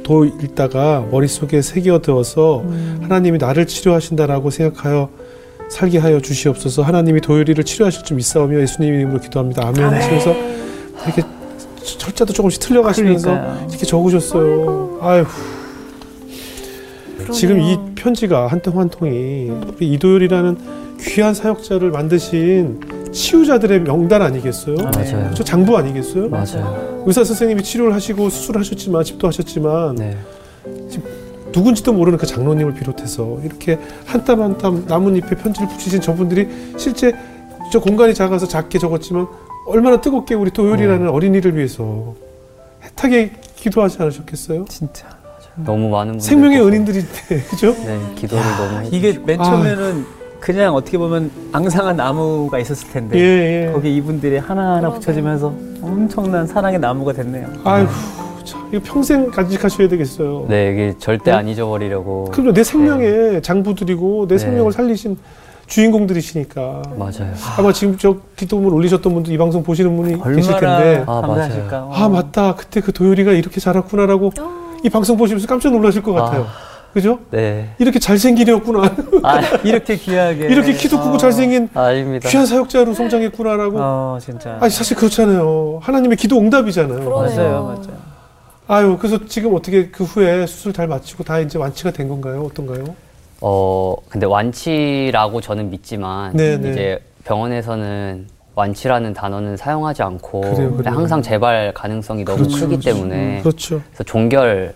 도 0.03 0.25
읽다가 0.25 1.07
머릿속에 1.11 1.63
새겨두어서 1.63 2.65
하나님이 3.03 3.39
나를 3.39 3.67
치료하신다라고 3.67 4.51
생각하여 4.51 5.09
살게 5.69 5.99
하여 5.99 6.21
주시옵소서 6.21 6.83
하나님이 6.83 7.21
도열이를 7.21 7.63
치료하실 7.63 8.03
줄 8.03 8.17
믿사오며 8.17 8.61
예수님 8.61 8.93
이름으로 8.93 9.21
기도합니다. 9.21 9.69
아멘 9.69 9.85
하시면서 9.85 10.35
이렇게 11.05 11.23
철자도 11.99 12.33
조금씩 12.33 12.61
틀려가시면서 12.61 13.31
그러니까요. 13.31 13.67
이렇게 13.69 13.87
적으셨어요. 13.87 14.99
이 15.01 15.60
그러네요. 17.25 17.93
편지가 17.95 18.47
한 18.49 18.61
통 18.63 18.79
한 18.79 18.89
통이 18.89 19.51
우리 19.77 19.93
이도열이라는 19.93 20.59
귀한 21.01 21.35
사역자를 21.35 21.91
만드신 21.91 22.81
치유자들의 23.13 23.81
명단 23.83 24.23
아니겠어요? 24.23 24.77
맞아요. 24.77 25.31
저 25.35 25.43
장부 25.43 25.77
아니겠어요? 25.77 26.29
맞아요. 26.29 27.03
의사 27.07 27.25
선생님이 27.25 27.63
치료를 27.63 27.95
하시고 27.95 28.29
수술을 28.31 28.61
하셨지만 28.61 29.03
집도 29.05 29.27
하셨지만 29.27 29.95
네. 29.97 30.17
누군지도 31.53 31.93
모르는 31.93 32.17
그 32.19 32.27
장로님을 32.27 32.75
비롯해서 32.75 33.41
이렇게 33.45 33.79
한 34.07 34.25
땀 34.25 34.41
한 34.41 34.57
땀 34.59 34.85
나뭇잎에 34.87 35.31
편지를 35.37 35.69
붙이신 35.69 36.01
저분들이 36.01 36.47
실제 36.77 37.13
저 37.73 37.81
공간이 37.81 38.15
작아서 38.15 38.47
작게 38.47 38.79
적었지만 38.79 39.27
얼마나 39.67 40.01
뜨겁게 40.01 40.35
우리 40.35 40.51
도열이라는 40.53 41.09
어린이를 41.09 41.57
위해서 41.57 42.15
애타게 42.85 43.33
기도하지 43.57 43.97
않으셨겠어요? 44.01 44.67
진짜. 44.69 45.09
너무 45.65 45.89
많은 45.89 46.13
분들. 46.13 46.27
생명의 46.27 46.61
은인들인데 46.61 47.41
그죠? 47.51 47.73
네, 47.85 47.99
기도를 48.17 48.43
너무 48.57 48.85
해 48.85 48.89
이게 48.93 49.19
맨 49.25 49.41
아. 49.41 49.45
처음에는 49.45 50.05
그냥 50.41 50.75
어떻게 50.75 50.97
보면 50.97 51.31
앙상한 51.53 51.97
나무가 51.97 52.59
있었을 52.59 52.89
텐데 52.91 53.19
예, 53.19 53.67
예. 53.69 53.73
거기 53.73 53.95
이분들이 53.97 54.39
하나하나 54.39 54.91
붙여지면서 54.91 55.53
엄청난 55.83 56.47
사랑의 56.47 56.79
나무가 56.79 57.13
됐네요. 57.13 57.47
아이고, 57.65 57.91
참, 58.45 58.67
이거 58.73 58.81
평생 58.83 59.31
간직하셔야 59.31 59.87
되겠어요. 59.89 60.47
네, 60.49 60.73
이게 60.73 60.95
절대 60.99 61.31
네? 61.33 61.37
안 61.37 61.47
잊어버리려고. 61.49 62.31
그리고 62.33 62.53
내 62.55 62.65
생명의 62.65 63.43
장부들이고 63.43 64.29
내 64.29 64.37
네. 64.37 64.39
생명을 64.39 64.73
살리신 64.73 65.19
주인공들이시니까. 65.67 66.83
맞아요. 66.99 67.33
아마 67.59 67.73
지금 67.73 67.97
저 67.97 68.17
기도문 68.37 68.73
올리셨던 68.73 69.13
분들 69.15 69.33
이 69.33 69.39
방송 69.39 69.63
보시는 69.63 69.95
분이 69.97 70.35
계실 70.35 70.53
얼마나 70.55 70.79
텐데 70.79 71.05
아, 71.07 71.21
감사하실까. 71.21 71.89
아 71.93 72.09
맞다 72.09 72.55
그때 72.57 72.81
그 72.81 72.93
도열이가 72.93 73.33
이렇게 73.33 73.61
자랐구나라고 73.61 74.31
이 74.85 74.89
방송 74.89 75.17
보시면서 75.17 75.47
깜짝 75.47 75.73
놀라실 75.73 76.03
것 76.03 76.13
같아요. 76.13 76.47
그죠? 76.93 77.21
네. 77.31 77.71
이렇게 77.79 77.99
잘생긴 78.01 78.49
애였구나. 78.49 78.83
아, 79.23 79.41
이렇게 79.63 79.97
귀하게 79.97 80.47
이렇게 80.49 80.73
키도 80.73 80.99
크고 80.99 81.15
어, 81.15 81.19
잘생긴 81.19 81.69
아닙니다. 81.75 82.29
귀한 82.29 82.47
사역자로 82.47 82.95
성장했구나라고. 82.95 83.77
어 83.79 84.19
진짜 84.21 84.59
아니 84.61 84.71
사실 84.71 84.97
그렇잖아요. 84.97 85.79
하나님의 85.83 86.17
기도 86.17 86.39
응답이잖아요. 86.39 87.05
그러네요. 87.05 87.37
맞아요 87.37 87.65
맞아요. 87.65 88.11
아유 88.67 88.97
그래서 88.99 89.25
지금 89.27 89.55
어떻게 89.55 89.89
그 89.91 90.03
후에 90.03 90.47
수술 90.47 90.73
잘 90.73 90.89
마치고 90.89 91.23
다 91.23 91.39
이제 91.39 91.59
완치가 91.59 91.93
된 91.93 92.09
건가요? 92.09 92.43
어떤가요? 92.51 92.95
어, 93.41 93.95
근데 94.09 94.27
완치라고 94.27 95.41
저는 95.41 95.71
믿지만 95.71 96.37
네, 96.37 96.57
네. 96.57 96.71
이제 96.71 97.03
병원에서는 97.25 98.27
완치라는 98.61 99.15
단어는 99.15 99.57
사용하지 99.57 100.03
않고 100.03 100.41
그래요, 100.43 100.77
그래요. 100.77 100.95
항상 100.95 101.23
재발 101.23 101.73
가능성이 101.73 102.25
너무 102.25 102.39
그렇죠, 102.39 102.57
크기 102.57 102.77
그렇죠. 102.77 102.93
때문에 102.93 103.41
그렇죠. 103.41 103.81
그래서 103.89 104.05
종결 104.05 104.75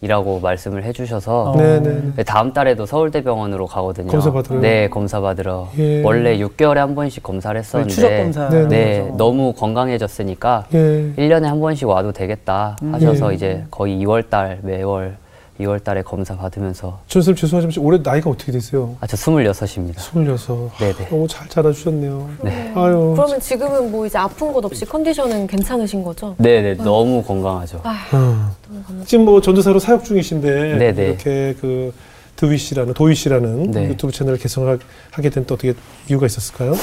이라고 0.00 0.38
말씀을 0.38 0.84
해주셔서 0.84 1.54
어. 1.56 2.22
다음 2.24 2.52
달에도 2.52 2.86
서울대병원으로 2.86 3.66
가거든요. 3.66 4.06
검사 4.06 4.32
받으러요? 4.32 4.60
네, 4.60 4.88
검사 4.88 5.20
받으러. 5.20 5.68
예. 5.76 6.02
원래 6.04 6.38
6개월에 6.38 6.76
한 6.76 6.94
번씩 6.94 7.22
검사를 7.24 7.58
했었는데 7.58 7.92
추적 7.92 8.16
검사. 8.16 8.48
네, 8.48 8.68
네. 8.68 9.12
너무 9.16 9.52
건강해졌으니까 9.54 10.66
예. 10.72 11.12
1년에 11.16 11.42
한 11.42 11.60
번씩 11.60 11.88
와도 11.88 12.12
되겠다 12.12 12.76
하셔서 12.92 13.32
예. 13.32 13.34
이제 13.34 13.64
거의 13.72 13.98
2월 14.04 14.30
달 14.30 14.60
매월 14.62 15.16
2월 15.60 15.82
달에 15.82 16.02
검사 16.02 16.36
받으면서 16.36 17.00
전선생님 17.08 17.36
죄송하지만 17.36 17.86
올해 17.86 17.98
나이가 18.02 18.30
어떻게 18.30 18.52
되세요? 18.52 18.94
아, 19.00 19.06
저 19.06 19.16
26입니다. 19.16 19.98
스물여섯. 19.98 20.70
네네. 20.78 21.08
너무 21.10 21.26
잘 21.26 21.48
자라주셨네요. 21.48 22.30
네. 22.42 22.72
아유. 22.76 23.12
그러면 23.16 23.40
지금은 23.40 23.90
뭐 23.90 24.06
이제 24.06 24.18
아픈 24.18 24.52
것 24.52 24.64
없이 24.64 24.84
컨디션은 24.84 25.46
괜찮으신 25.48 26.04
거죠? 26.04 26.34
네네, 26.38 26.74
너무 26.74 27.22
건강하죠. 27.22 27.80
아, 27.82 27.96
어. 28.12 28.54
너무. 28.88 29.04
지금 29.04 29.24
뭐 29.24 29.40
전도사로 29.40 29.80
사역 29.80 30.04
중이신데 30.04 30.78
네네. 30.78 31.06
이렇게 31.06 31.56
그 31.60 31.92
드위 32.36 32.56
씨라는 32.56 32.94
도희 32.94 33.16
씨라는 33.16 33.70
네. 33.72 33.88
유튜브 33.88 34.12
채널을 34.12 34.38
개설하게 34.38 35.30
된 35.32 35.44
또 35.46 35.54
어떻게 35.54 35.74
이유가 36.08 36.26
있었을까요? 36.26 36.74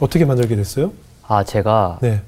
어떻게 0.00 0.24
만들게 0.24 0.56
됐어요? 0.56 0.92
아, 1.28 1.44
제가 1.44 1.98
네. 2.00 2.22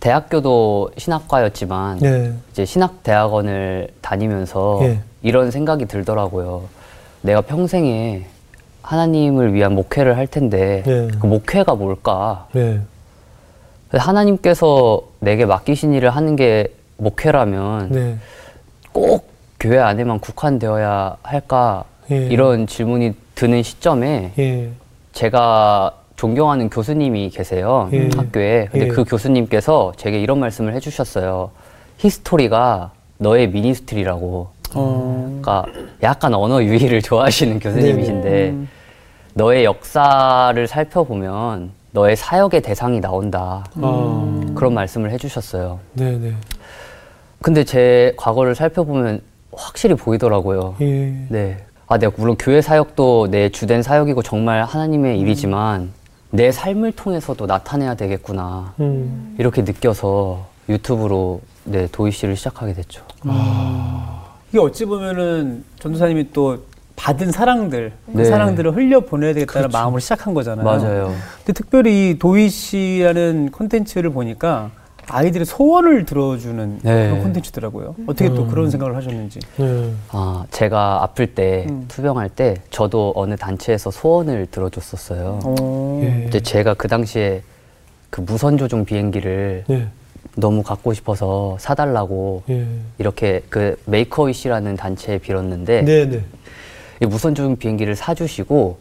대학교도 0.00 0.90
신학과였지만 0.96 1.98
네. 1.98 2.32
이제 2.52 2.64
신학 2.64 3.02
대학원을 3.02 3.88
다니면서 4.00 4.80
예. 4.82 5.00
이런 5.22 5.50
생각이 5.50 5.86
들더라고요. 5.86 6.64
내가 7.22 7.40
평생에 7.40 8.26
하나님을 8.82 9.52
위한 9.54 9.74
목회를 9.74 10.16
할 10.16 10.26
텐데 10.26 10.82
네. 10.86 11.08
그 11.20 11.26
목회가 11.26 11.74
뭘까? 11.74 12.46
네. 12.52 12.80
하나님께서 13.92 15.02
내게 15.20 15.46
맡기신 15.46 15.94
일을 15.94 16.10
하는 16.10 16.36
게 16.36 16.68
목회라면 16.96 17.90
네. 17.90 18.16
꼭 18.92 19.30
교회 19.58 19.78
안에만 19.78 20.20
국한되어야 20.20 21.16
할까? 21.22 21.84
예. 22.10 22.26
이런 22.26 22.66
질문이 22.66 23.14
드는 23.34 23.62
시점에 23.62 24.32
예. 24.38 24.70
제가 25.12 25.97
존경하는 26.18 26.68
교수님이 26.68 27.30
계세요 27.30 27.88
예. 27.92 28.10
학교에 28.14 28.68
근데 28.72 28.86
예. 28.86 28.88
그 28.88 29.04
교수님께서 29.04 29.92
제게 29.96 30.20
이런 30.20 30.40
말씀을 30.40 30.74
해주셨어요 30.74 31.52
히스토리가 31.98 32.90
너의 33.18 33.48
미니스트리라고 33.48 34.48
어. 34.74 35.38
그러니까 35.40 35.64
약간 36.02 36.34
언어 36.34 36.62
유희를 36.62 37.02
좋아하시는 37.02 37.60
교수님이신데 37.60 38.48
음. 38.50 38.68
너의 39.34 39.64
역사를 39.64 40.66
살펴보면 40.66 41.70
너의 41.92 42.16
사역의 42.16 42.62
대상이 42.62 43.00
나온다 43.00 43.64
아. 43.76 44.40
그런 44.56 44.74
말씀을 44.74 45.12
해주셨어요 45.12 45.78
네네. 45.92 46.34
근데 47.40 47.62
제 47.62 48.12
과거를 48.16 48.56
살펴보면 48.56 49.20
확실히 49.52 49.94
보이더라고요 49.94 50.74
예. 50.80 51.26
네. 51.28 51.58
아, 51.86 51.96
내가 51.96 52.12
물론 52.18 52.36
교회 52.36 52.60
사역도 52.60 53.28
내 53.30 53.48
주된 53.50 53.82
사역이고 53.82 54.22
정말 54.22 54.64
하나님의 54.64 55.20
일이지만 55.20 55.96
내 56.30 56.52
삶을 56.52 56.92
통해서도 56.92 57.46
나타내야 57.46 57.94
되겠구나. 57.94 58.74
음. 58.80 59.34
이렇게 59.38 59.62
느껴서 59.62 60.46
유튜브로 60.68 61.40
네, 61.64 61.88
도희 61.90 62.12
씨를 62.12 62.36
시작하게 62.36 62.74
됐죠. 62.74 63.02
이게 64.50 64.58
어찌 64.58 64.84
보면은 64.84 65.64
전도사님이 65.78 66.32
또 66.32 66.58
받은 66.96 67.30
사랑들, 67.30 67.92
그 68.06 68.18
네. 68.18 68.24
사랑들을 68.24 68.74
흘려 68.74 69.00
보내야 69.00 69.32
되겠다는 69.32 69.68
그렇죠. 69.68 69.78
마음으로 69.78 70.00
시작한 70.00 70.34
거잖아요. 70.34 70.64
맞아요. 70.64 71.14
근데 71.38 71.52
특별히 71.52 72.10
이 72.10 72.18
도희 72.18 72.48
씨라는 72.48 73.50
콘텐츠를 73.52 74.10
보니까 74.10 74.70
아이들의 75.10 75.46
소원을 75.46 76.04
들어주는 76.04 76.80
네. 76.82 77.08
그런 77.08 77.22
콘텐츠더라고요. 77.22 77.94
어떻게 78.06 78.28
또 78.28 78.42
음. 78.42 78.48
그런 78.48 78.70
생각을 78.70 78.96
하셨는지. 78.96 79.40
네. 79.56 79.92
아, 80.10 80.44
제가 80.50 81.02
아플 81.02 81.34
때, 81.34 81.66
음. 81.68 81.84
투병할 81.88 82.28
때, 82.28 82.56
저도 82.70 83.12
어느 83.16 83.36
단체에서 83.36 83.90
소원을 83.90 84.46
들어줬었어요. 84.50 85.40
어. 85.44 86.00
예. 86.02 86.26
이제 86.28 86.40
제가 86.40 86.74
그 86.74 86.88
당시에 86.88 87.42
그 88.10 88.20
무선조종 88.20 88.84
비행기를 88.84 89.64
예. 89.70 89.86
너무 90.36 90.62
갖고 90.62 90.92
싶어서 90.92 91.56
사달라고 91.58 92.42
예. 92.50 92.66
이렇게 92.98 93.42
그 93.48 93.80
메이커위시라는 93.86 94.76
단체에 94.76 95.18
빌었는데, 95.18 95.82
네네. 95.84 96.24
이 97.00 97.06
무선조종 97.06 97.56
비행기를 97.56 97.96
사주시고 97.96 98.78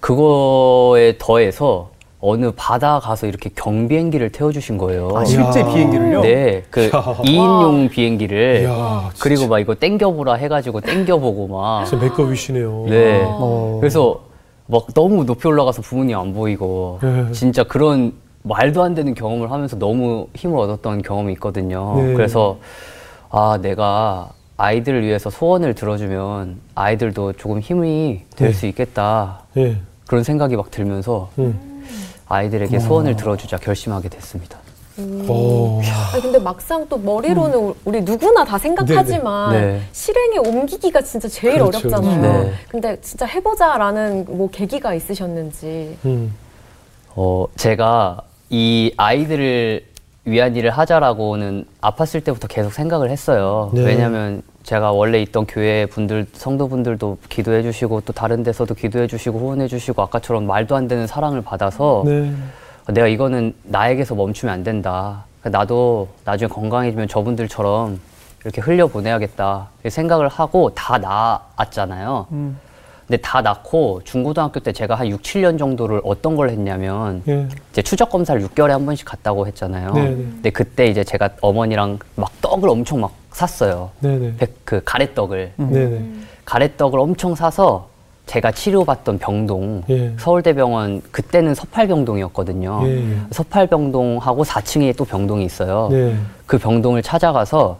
그거에 0.00 1.16
더해서 1.18 1.91
어느 2.24 2.52
바다 2.54 3.00
가서 3.00 3.26
이렇게 3.26 3.50
경비행기를 3.52 4.30
태워주신 4.30 4.78
거예요. 4.78 5.10
아, 5.12 5.24
실제 5.24 5.58
야. 5.60 5.66
비행기를요? 5.66 6.20
네, 6.22 6.62
그 6.70 6.88
2인용 6.88 7.90
비행기를 7.90 8.62
이야, 8.62 9.08
진짜. 9.10 9.24
그리고 9.24 9.48
막 9.48 9.58
이거 9.58 9.74
땡겨보라 9.74 10.34
해가지고 10.34 10.82
땡겨보고 10.82 11.48
막 11.48 11.84
진짜 11.84 12.00
메이크업이시네요. 12.04 12.86
네. 12.88 13.22
어. 13.26 13.78
그래서 13.80 14.20
막 14.66 14.86
너무 14.94 15.24
높이 15.24 15.48
올라가서 15.48 15.82
부모님 15.82 16.16
안 16.16 16.32
보이고 16.32 17.00
네. 17.02 17.32
진짜 17.32 17.64
그런 17.64 18.12
말도 18.44 18.84
안 18.84 18.94
되는 18.94 19.14
경험을 19.14 19.50
하면서 19.50 19.76
너무 19.76 20.28
힘을 20.36 20.56
얻었던 20.60 21.02
경험이 21.02 21.32
있거든요. 21.32 21.96
네. 21.96 22.14
그래서 22.14 22.58
아 23.30 23.58
내가 23.60 24.30
아이들을 24.58 25.02
위해서 25.02 25.28
소원을 25.28 25.74
들어주면 25.74 26.60
아이들도 26.76 27.32
조금 27.32 27.58
힘이 27.58 28.20
될 28.36 28.48
네. 28.50 28.54
수 28.54 28.66
있겠다 28.66 29.40
예. 29.56 29.78
그런 30.06 30.22
생각이 30.22 30.54
막 30.54 30.70
들면서 30.70 31.30
음. 31.40 31.71
아이들에게 32.32 32.78
소원을 32.80 33.16
들어주자 33.16 33.58
결심하게 33.58 34.08
됐습니다. 34.08 34.58
오. 35.28 35.80
아니, 36.12 36.22
근데 36.22 36.38
막상 36.38 36.86
또 36.88 36.98
머리로는 36.98 37.74
우리 37.84 38.02
누구나 38.02 38.44
다 38.44 38.58
생각하지만 38.58 39.52
네네. 39.52 39.66
네. 39.66 39.80
실행에 39.92 40.38
옮기기가 40.38 41.00
진짜 41.02 41.28
제일 41.28 41.54
그렇죠, 41.54 41.88
어렵잖아요. 41.88 42.44
네. 42.44 42.52
근데 42.68 43.00
진짜 43.00 43.26
해보자라는 43.26 44.26
뭐 44.28 44.48
계기가 44.50 44.94
있으셨는지. 44.94 45.96
음. 46.04 46.34
어, 47.14 47.46
제가 47.56 48.22
이 48.50 48.92
아이들을 48.96 49.84
위한 50.24 50.56
일을 50.56 50.70
하자라고는 50.70 51.66
아팠을 51.80 52.24
때부터 52.24 52.48
계속 52.48 52.72
생각을 52.72 53.10
했어요. 53.10 53.70
네. 53.74 53.82
왜냐하면 53.82 54.42
제가 54.62 54.92
원래 54.92 55.20
있던 55.22 55.46
교회 55.46 55.86
분들, 55.86 56.26
성도분들도 56.32 57.18
기도해 57.28 57.62
주시고 57.62 58.02
또 58.02 58.12
다른 58.12 58.42
데서도 58.42 58.74
기도해 58.74 59.06
주시고 59.06 59.38
후원해 59.38 59.68
주시고 59.68 60.00
아까처럼 60.02 60.46
말도 60.46 60.76
안 60.76 60.88
되는 60.88 61.06
사랑을 61.06 61.42
받아서 61.42 62.02
네. 62.06 62.32
내가 62.88 63.06
이거는 63.06 63.54
나에게서 63.64 64.14
멈추면 64.14 64.52
안 64.52 64.64
된다. 64.64 65.24
그러니까 65.40 65.58
나도 65.58 66.08
나중에 66.24 66.48
건강해지면 66.48 67.08
저분들처럼 67.08 68.00
이렇게 68.44 68.60
흘려 68.60 68.86
보내야겠다. 68.86 69.68
이렇게 69.78 69.90
생각을 69.90 70.28
하고 70.28 70.72
다 70.74 70.98
나았잖아요. 70.98 72.26
음. 72.32 72.58
근데 73.06 73.20
다 73.20 73.42
낳고 73.42 74.00
중고등학교 74.04 74.60
때 74.60 74.72
제가 74.72 74.94
한 74.94 75.08
6, 75.08 75.22
7년 75.22 75.58
정도를 75.58 76.00
어떤 76.04 76.36
걸 76.36 76.50
했냐면 76.50 77.22
예. 77.28 77.48
이제 77.72 77.82
추적 77.82 78.10
검사를 78.10 78.40
6개월에 78.40 78.68
한 78.68 78.86
번씩 78.86 79.04
갔다고 79.04 79.46
했잖아요. 79.48 79.92
네네. 79.92 80.14
근데 80.14 80.50
그때 80.50 80.86
이제 80.86 81.02
제가 81.04 81.30
어머니랑 81.40 81.98
막 82.14 82.30
떡을 82.40 82.68
엄청 82.68 83.00
막 83.00 83.12
샀어요. 83.32 83.90
네네. 84.00 84.34
백- 84.38 84.54
그 84.64 84.80
가래떡을 84.84 85.52
네네. 85.56 86.04
가래떡을 86.44 86.98
엄청 86.98 87.34
사서 87.34 87.88
제가 88.26 88.52
치료받던 88.52 89.18
병동 89.18 89.82
예. 89.90 90.12
서울대병원 90.18 91.02
그때는 91.10 91.54
서팔병동이었거든요. 91.54 92.80
예, 92.84 92.96
예. 93.12 93.16
서팔병동하고 93.32 94.44
4층에 94.44 94.96
또 94.96 95.04
병동이 95.04 95.44
있어요. 95.44 95.88
네. 95.90 96.16
그 96.46 96.58
병동을 96.58 97.02
찾아가서 97.02 97.78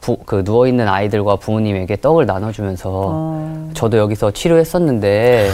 부- 0.00 0.16
그 0.24 0.42
누워 0.44 0.66
있는 0.66 0.88
아이들과 0.88 1.36
부모님에게 1.36 1.96
떡을 2.00 2.26
나눠주면서 2.26 2.90
어. 2.90 3.70
저도 3.74 3.98
여기서 3.98 4.30
치료했었는데 4.32 5.50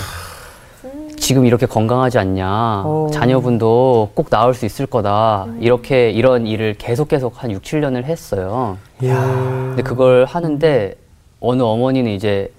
지금 1.28 1.44
이렇게 1.44 1.66
건강하지 1.66 2.16
않냐. 2.18 2.82
어. 2.86 3.08
자녀분도 3.12 4.12
꼭 4.14 4.30
나을 4.30 4.54
수 4.54 4.64
있을 4.64 4.86
거다. 4.86 5.46
이렇게 5.60 6.10
이런 6.10 6.46
일을 6.46 6.72
계속 6.78 7.08
계속 7.08 7.42
한 7.42 7.50
6, 7.50 7.62
7년을 7.62 8.04
했어요. 8.04 8.78
예. 9.02 9.12
근데 9.12 9.82
그걸 9.82 10.24
하는데 10.24 10.94
어느 11.40 11.60
어머니는 11.62 12.12
이제 12.12 12.50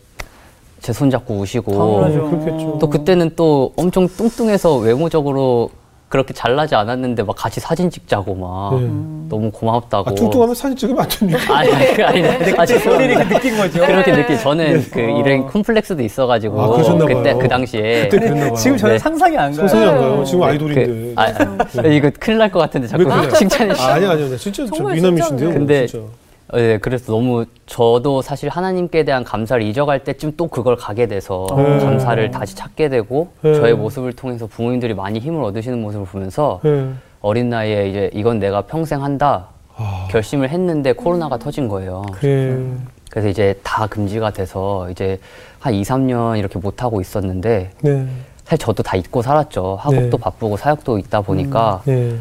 제 0.81 0.93
손 0.93 1.09
잡고 1.09 1.33
우시고 1.39 1.71
당연하죠. 1.71 2.25
어, 2.25 2.29
그렇겠죠. 2.29 2.77
또 2.79 2.89
그때는 2.91 3.31
또 3.35 3.73
엄청 3.75 4.07
뚱뚱해서 4.07 4.75
외모적으로 4.77 5.71
그렇게 6.09 6.33
잘나지 6.33 6.73
않았는데 6.73 7.21
막 7.21 7.35
같이 7.35 7.59
사진 7.59 7.89
찍자고 7.91 8.33
막 8.33 8.79
네. 8.81 8.87
너무 9.29 9.51
고맙다고. 9.51 10.09
아, 10.09 10.13
뚱뚱하면 10.15 10.55
사진 10.55 10.75
찍으면 10.75 11.03
안 11.03 11.07
됩니까? 11.07 11.39
아니, 11.55 11.71
아니, 11.71 12.03
아니, 12.03 12.23
아니, 12.57 12.73
본인이. 12.79 13.13
그 13.13 13.19
느낀 13.35 13.55
거죠. 13.57 13.85
그렇게 13.85 14.11
느끼 14.13 14.39
저는 14.39 14.85
그 14.91 14.99
어. 15.01 15.19
이런 15.19 15.45
콤플렉스도 15.45 16.01
있어가지고 16.01 16.59
아, 16.61 16.67
그러셨나 16.69 17.05
그때 17.05 17.33
봐요. 17.33 17.37
그 17.37 17.47
당시에 17.47 18.09
그때 18.09 18.25
그랬나 18.25 18.45
봐요. 18.47 18.55
지금 18.55 18.77
저는 18.77 18.95
네. 18.95 18.99
상상이 18.99 19.37
안 19.37 19.55
가요. 19.55 19.67
상상이 19.67 19.85
안 19.91 19.97
가요. 19.99 20.23
지금 20.25 20.39
그, 20.39 20.45
아이돌인데. 20.47 21.13
아, 21.15 21.23
아, 21.77 21.81
이거 21.87 22.09
큰일 22.19 22.39
날 22.39 22.49
것 22.49 22.57
같은데 22.57 22.87
자꾸? 22.87 23.03
칭찬해 23.37 23.73
아, 23.79 23.93
아니 23.93 24.05
아니 24.07 24.23
아니 24.23 24.37
진짜 24.39 24.63
미남이신데요. 24.63 25.19
진짜네. 25.21 25.53
근데 25.53 25.85
진짜. 25.85 26.07
네, 26.53 26.79
그래서 26.79 27.11
너무 27.11 27.45
저도 27.67 28.21
사실 28.23 28.49
하나님께 28.49 29.03
대한 29.03 29.23
감사를 29.23 29.61
잊어갈 29.61 30.03
때쯤 30.03 30.33
또 30.35 30.47
그걸 30.47 30.75
가게 30.75 31.05
돼서 31.05 31.45
네. 31.55 31.77
감사를 31.77 32.31
다시 32.31 32.55
찾게 32.55 32.89
되고 32.89 33.29
네. 33.41 33.53
저의 33.53 33.75
모습을 33.75 34.13
통해서 34.13 34.47
부모님들이 34.47 34.95
많이 34.95 35.19
힘을 35.19 35.43
얻으시는 35.43 35.79
모습을 35.81 36.05
보면서 36.07 36.59
예. 36.65 36.89
어린 37.21 37.49
나이에 37.49 37.89
이제 37.89 38.09
이건 38.13 38.39
내가 38.39 38.61
평생 38.63 39.03
한다 39.03 39.47
아, 39.75 40.07
결심을 40.09 40.49
했는데 40.49 40.91
코로나가 40.93 41.37
터진 41.37 41.67
거예요. 41.67 42.01
그래. 42.13 42.57
그래서 43.11 43.27
이제 43.29 43.59
다 43.63 43.85
금지가 43.87 44.31
돼서 44.31 44.89
이제 44.89 45.19
한 45.59 45.73
2, 45.73 45.83
3년 45.83 46.37
이렇게 46.39 46.57
못 46.57 46.81
하고 46.81 46.99
있었는데 46.99 47.71
네. 47.81 48.07
사실 48.45 48.57
저도 48.57 48.81
다 48.81 48.95
잊고 48.97 49.21
살았죠. 49.21 49.77
학업도 49.79 50.17
네. 50.17 50.23
바쁘고 50.23 50.57
사역도 50.57 50.97
있다 50.97 51.21
보니까 51.21 51.81
네. 51.85 52.15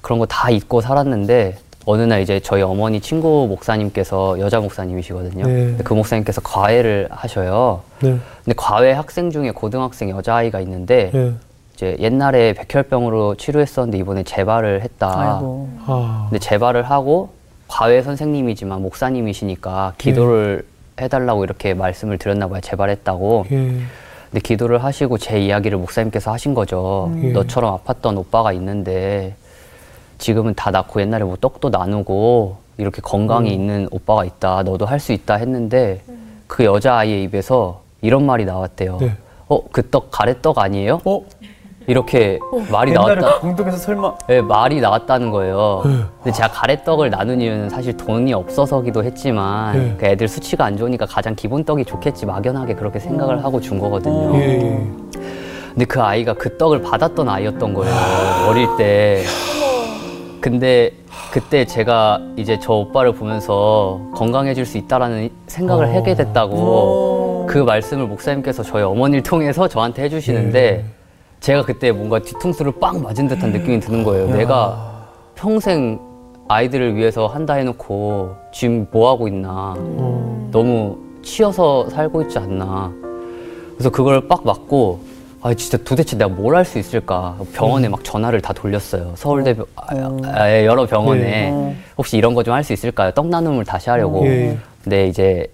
그런 0.00 0.18
거 0.18 0.24
다 0.26 0.48
잊고 0.50 0.80
살았는데 0.80 1.56
어느 1.88 2.02
날 2.02 2.20
이제 2.20 2.40
저희 2.40 2.62
어머니 2.62 3.00
친구 3.00 3.46
목사님께서 3.48 4.40
여자 4.40 4.58
목사님이시거든요. 4.58 5.46
네. 5.46 5.52
근데 5.52 5.84
그 5.84 5.94
목사님께서 5.94 6.40
과외를 6.40 7.06
하셔요. 7.12 7.80
네. 8.00 8.18
근데 8.44 8.54
과외 8.56 8.92
학생 8.92 9.30
중에 9.30 9.52
고등학생 9.52 10.10
여자아이가 10.10 10.60
있는데 10.60 11.10
네. 11.14 11.32
이제 11.74 11.96
옛날에 12.00 12.54
백혈병으로 12.54 13.36
치료했었는데 13.36 13.98
이번에 13.98 14.24
재발을 14.24 14.82
했다. 14.82 15.34
아이고. 15.36 15.68
아. 15.86 16.26
근데 16.28 16.40
재발을 16.40 16.82
하고 16.82 17.30
과외 17.68 18.02
선생님이지만 18.02 18.82
목사님이시니까 18.82 19.94
기도를 19.96 20.66
해달라고 21.00 21.44
이렇게 21.44 21.72
말씀을 21.74 22.18
드렸나 22.18 22.48
봐요. 22.48 22.60
재발했다고. 22.62 23.46
예. 23.52 23.56
근데 23.56 24.40
기도를 24.42 24.82
하시고 24.82 25.18
제 25.18 25.38
이야기를 25.38 25.78
목사님께서 25.78 26.32
하신 26.32 26.54
거죠. 26.54 27.12
예. 27.22 27.28
너처럼 27.28 27.78
아팠던 27.78 28.18
오빠가 28.18 28.52
있는데 28.54 29.36
지금은 30.18 30.54
다 30.54 30.70
낫고 30.70 31.00
옛날에 31.00 31.24
뭐 31.24 31.36
떡도 31.40 31.70
나누고 31.70 32.56
이렇게 32.78 33.00
건강이 33.02 33.48
음. 33.50 33.54
있는 33.54 33.88
오빠가 33.90 34.24
있다. 34.24 34.62
너도 34.62 34.86
할 34.86 34.98
수 35.00 35.12
있다 35.12 35.34
했는데 35.36 36.02
그 36.46 36.64
여자아이의 36.64 37.22
입에서 37.24 37.80
이런 38.02 38.24
말이 38.26 38.44
나왔대요. 38.44 38.98
네. 39.00 39.12
어, 39.48 39.60
그 39.70 39.82
떡 39.90 40.10
가래떡 40.10 40.58
아니에요? 40.58 41.00
어? 41.04 41.22
이렇게 41.88 42.38
말이 42.72 42.90
옛날에 42.90 43.14
나왔다. 43.14 43.40
공동에서 43.40 43.76
설마 43.76 44.14
네, 44.26 44.40
말이 44.42 44.80
나왔다는 44.80 45.30
거예요. 45.30 45.82
네. 45.84 45.90
근데 46.22 46.32
제가 46.36 46.48
가래떡을 46.50 47.10
나눈 47.10 47.40
이유는 47.40 47.70
사실 47.70 47.96
돈이 47.96 48.32
없어서기도 48.34 49.04
했지만 49.04 49.78
네. 49.78 49.94
그 49.98 50.06
애들 50.06 50.26
수치가 50.26 50.64
안 50.64 50.76
좋으니까 50.76 51.06
가장 51.06 51.34
기본 51.36 51.64
떡이 51.64 51.84
좋겠지 51.84 52.26
막연하게 52.26 52.74
그렇게 52.74 52.98
생각을 52.98 53.44
하고 53.44 53.60
준 53.60 53.78
거거든요. 53.78 54.14
어. 54.32 54.34
예. 54.36 54.40
예. 54.60 54.86
근데 55.70 55.84
그 55.84 56.02
아이가 56.02 56.34
그 56.34 56.56
떡을 56.56 56.82
받았던 56.82 57.28
아이였던 57.28 57.72
거예요. 57.74 57.94
어릴 58.48 58.66
때. 58.76 59.22
근데 60.46 60.92
그때 61.32 61.64
제가 61.64 62.20
이제 62.36 62.56
저 62.62 62.74
오빠를 62.74 63.10
보면서 63.10 64.00
건강해질 64.14 64.64
수 64.64 64.78
있다라는 64.78 65.28
생각을 65.48 65.86
어. 65.86 65.92
하게 65.92 66.14
됐다고 66.14 67.46
그 67.48 67.58
말씀을 67.58 68.06
목사님께서 68.06 68.62
저희 68.62 68.84
어머니를 68.84 69.24
통해서 69.24 69.66
저한테 69.66 70.04
해주시는데 70.04 70.60
예. 70.60 70.84
제가 71.40 71.64
그때 71.64 71.90
뭔가 71.90 72.20
뒤통수를 72.20 72.74
빵 72.78 73.02
맞은 73.02 73.26
듯한 73.26 73.50
느낌이 73.50 73.80
드는 73.80 74.04
거예요. 74.04 74.28
내가 74.36 75.08
평생 75.34 75.98
아이들을 76.46 76.94
위해서 76.94 77.26
한다 77.26 77.54
해놓고 77.54 78.36
지금 78.52 78.86
뭐 78.92 79.10
하고 79.10 79.26
있나. 79.26 79.74
어. 79.76 80.48
너무 80.52 80.96
치여서 81.22 81.90
살고 81.90 82.22
있지 82.22 82.38
않나. 82.38 82.92
그래서 83.74 83.90
그걸 83.90 84.28
빡 84.28 84.46
맞고, 84.46 85.00
아, 85.46 85.54
진짜 85.54 85.78
도대체 85.78 86.16
내가 86.18 86.28
뭘 86.28 86.56
할 86.56 86.64
수 86.64 86.76
있을까. 86.78 87.36
병원에 87.52 87.88
막 87.88 88.02
전화를 88.02 88.40
다 88.40 88.52
돌렸어요. 88.52 89.12
서울대 89.14 89.54
병- 89.54 89.66
아, 89.76 89.86
아, 90.34 90.50
예, 90.50 90.66
여러 90.66 90.84
병원에. 90.86 91.50
어. 91.52 91.72
혹시 91.96 92.16
이런 92.16 92.34
거 92.34 92.42
좀 92.42 92.52
할 92.52 92.64
수 92.64 92.72
있을까요? 92.72 93.12
떡 93.12 93.28
나눔을 93.28 93.64
다시 93.64 93.88
하려고. 93.90 94.26
예, 94.26 94.30
예. 94.50 94.58
근데 94.82 95.06
이제 95.06 95.46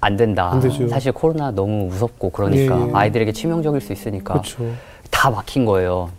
안 0.00 0.16
된다. 0.16 0.50
안. 0.52 0.88
사실 0.88 1.10
코로나 1.12 1.50
너무 1.50 1.86
무섭고 1.86 2.30
그러니까 2.30 2.78
예, 2.80 2.86
예. 2.86 2.90
아이들에게 2.92 3.32
치명적일 3.32 3.80
수 3.80 3.92
있으니까 3.92 4.34
그렇죠. 4.34 4.64
다 5.10 5.30
막힌 5.30 5.64
거예요. 5.64 6.10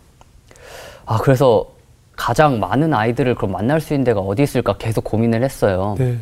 아, 1.06 1.18
그래서 1.18 1.66
가장 2.18 2.60
많은 2.60 2.94
아이들을 2.94 3.36
그럼 3.36 3.54
만날 3.54 3.80
수 3.80 3.94
있는 3.94 4.04
데가 4.04 4.20
어디 4.20 4.44
있을까 4.44 4.74
계속 4.78 5.04
고민을 5.06 5.42
했어요. 5.44 5.96
네. 5.98 6.18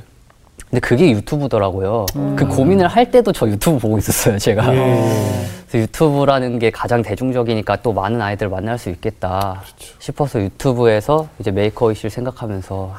근데 0.70 0.80
그게 0.80 1.10
유튜브더라고요. 1.12 2.06
그 2.36 2.48
고민을 2.48 2.88
할 2.88 3.10
때도 3.12 3.32
저 3.32 3.48
유튜브 3.48 3.80
보고 3.80 3.98
있었어요, 3.98 4.38
제가. 4.38 4.76
예. 4.76 5.04
그래서 5.68 5.84
유튜브라는 5.84 6.60
게 6.60 6.70
가장 6.72 7.02
대중적이니까 7.02 7.78
또 7.78 7.94
많은 7.94 8.22
아이들을 8.22 8.50
만날 8.50 8.78
수 8.78 8.90
있겠다 8.90 9.62
그렇죠. 9.64 9.96
싶어서 10.00 10.40
유튜브에서 10.42 11.28
이제 11.40 11.52
Make-A-Wish를 11.52 12.10
생각하면서 12.10 12.92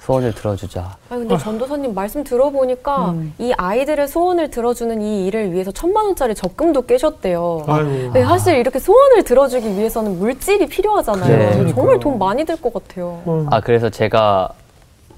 소원을 0.00 0.34
들어주자. 0.34 0.96
아니 1.10 1.20
근데 1.20 1.36
전도사님 1.36 1.94
말씀 1.94 2.24
들어보니까 2.24 3.14
이 3.38 3.52
아이들의 3.56 4.08
소원을 4.08 4.50
들어주는 4.50 5.00
이 5.02 5.26
일을 5.26 5.52
위해서 5.52 5.70
천만 5.72 6.06
원짜리 6.06 6.34
적금도 6.34 6.82
깨셨대요. 6.82 7.64
아이고. 7.68 8.10
네, 8.14 8.24
사실 8.24 8.56
이렇게 8.56 8.78
소원을 8.78 9.22
들어주기 9.24 9.68
위해서는 9.76 10.18
물질이 10.18 10.66
필요하잖아요. 10.66 11.58
그래. 11.58 11.72
정말 11.74 11.98
돈 12.00 12.18
많이 12.18 12.44
들 12.44 12.56
것 12.56 12.72
같아요. 12.72 13.20
어. 13.26 13.46
아, 13.50 13.60
그래서 13.60 13.88
제가 13.90 14.48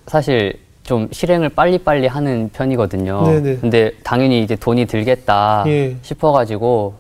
사실 0.09 0.59
좀 0.85 1.09
실행을 1.13 1.51
빨리빨리 1.51 2.07
하는 2.09 2.51
편이거든요. 2.53 3.23
네네. 3.25 3.57
근데 3.59 3.93
당연히 4.03 4.43
이제 4.43 4.57
돈이 4.57 4.87
들겠다 4.87 5.65
예. 5.69 5.97
싶어가지고 6.03 6.95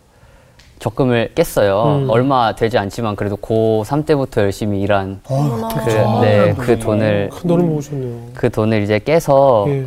적금을 0.79 1.31
깼어요. 1.35 2.03
음. 2.05 2.11
얼마 2.11 2.55
되지 2.55 2.79
않지만 2.79 3.17
그래도 3.17 3.37
고3 3.37 4.07
때부터 4.07 4.43
열심히 4.43 4.81
일한 4.81 5.21
어머나. 5.29 5.69
그, 5.69 5.91
네, 6.25 6.55
그 6.59 6.79
돈을 6.79 7.31
큰 7.33 7.49
돈을 7.49 7.65
모으셨네요. 7.65 8.19
그 8.35 8.51
돈을 8.51 8.83
이제 8.83 8.99
깨서 8.99 9.67
예. 9.69 9.87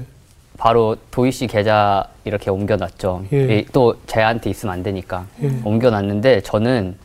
바로 0.57 0.95
도희 1.11 1.31
씨 1.31 1.47
계좌 1.47 2.05
이렇게 2.23 2.49
옮겨놨죠. 2.49 3.23
예. 3.33 3.57
이- 3.59 3.65
또 3.73 3.95
제한테 4.07 4.49
있으면 4.49 4.73
안 4.73 4.83
되니까 4.83 5.25
예. 5.43 5.49
옮겨놨는데 5.63 6.41
저는 6.41 6.95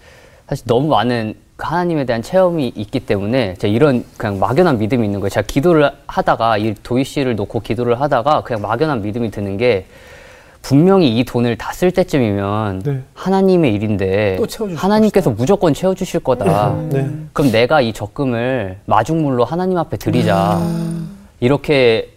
사실 0.48 0.64
너무 0.66 0.88
많은 0.88 1.34
그 1.34 1.49
하나님에 1.66 2.04
대한 2.04 2.22
체험이 2.22 2.72
있기 2.74 3.00
때문에 3.00 3.54
제가 3.54 3.72
이런 3.72 4.04
그냥 4.16 4.38
막연한 4.38 4.78
믿음이 4.78 5.04
있는 5.06 5.20
거예요. 5.20 5.30
제가 5.30 5.46
기도를 5.46 5.90
하다가 6.06 6.58
이 6.58 6.74
도희 6.82 7.04
씨를 7.04 7.36
놓고 7.36 7.60
기도를 7.60 8.00
하다가 8.00 8.42
그냥 8.42 8.62
막연한 8.62 9.02
믿음이 9.02 9.30
드는 9.30 9.56
게 9.56 9.86
분명히 10.62 11.16
이 11.18 11.24
돈을 11.24 11.56
다 11.56 11.72
쓸 11.72 11.90
때쯤이면 11.90 12.82
네. 12.84 13.00
하나님의 13.14 13.72
일인데 13.74 14.38
하나님께서 14.76 15.30
무조건 15.30 15.72
채워주실 15.72 16.20
거다. 16.20 16.76
네. 16.90 17.08
그럼 17.32 17.50
내가 17.50 17.80
이 17.80 17.92
적금을 17.94 18.78
마중물로 18.84 19.44
하나님 19.44 19.78
앞에 19.78 19.96
드리자. 19.96 20.60
이렇게 21.40 22.10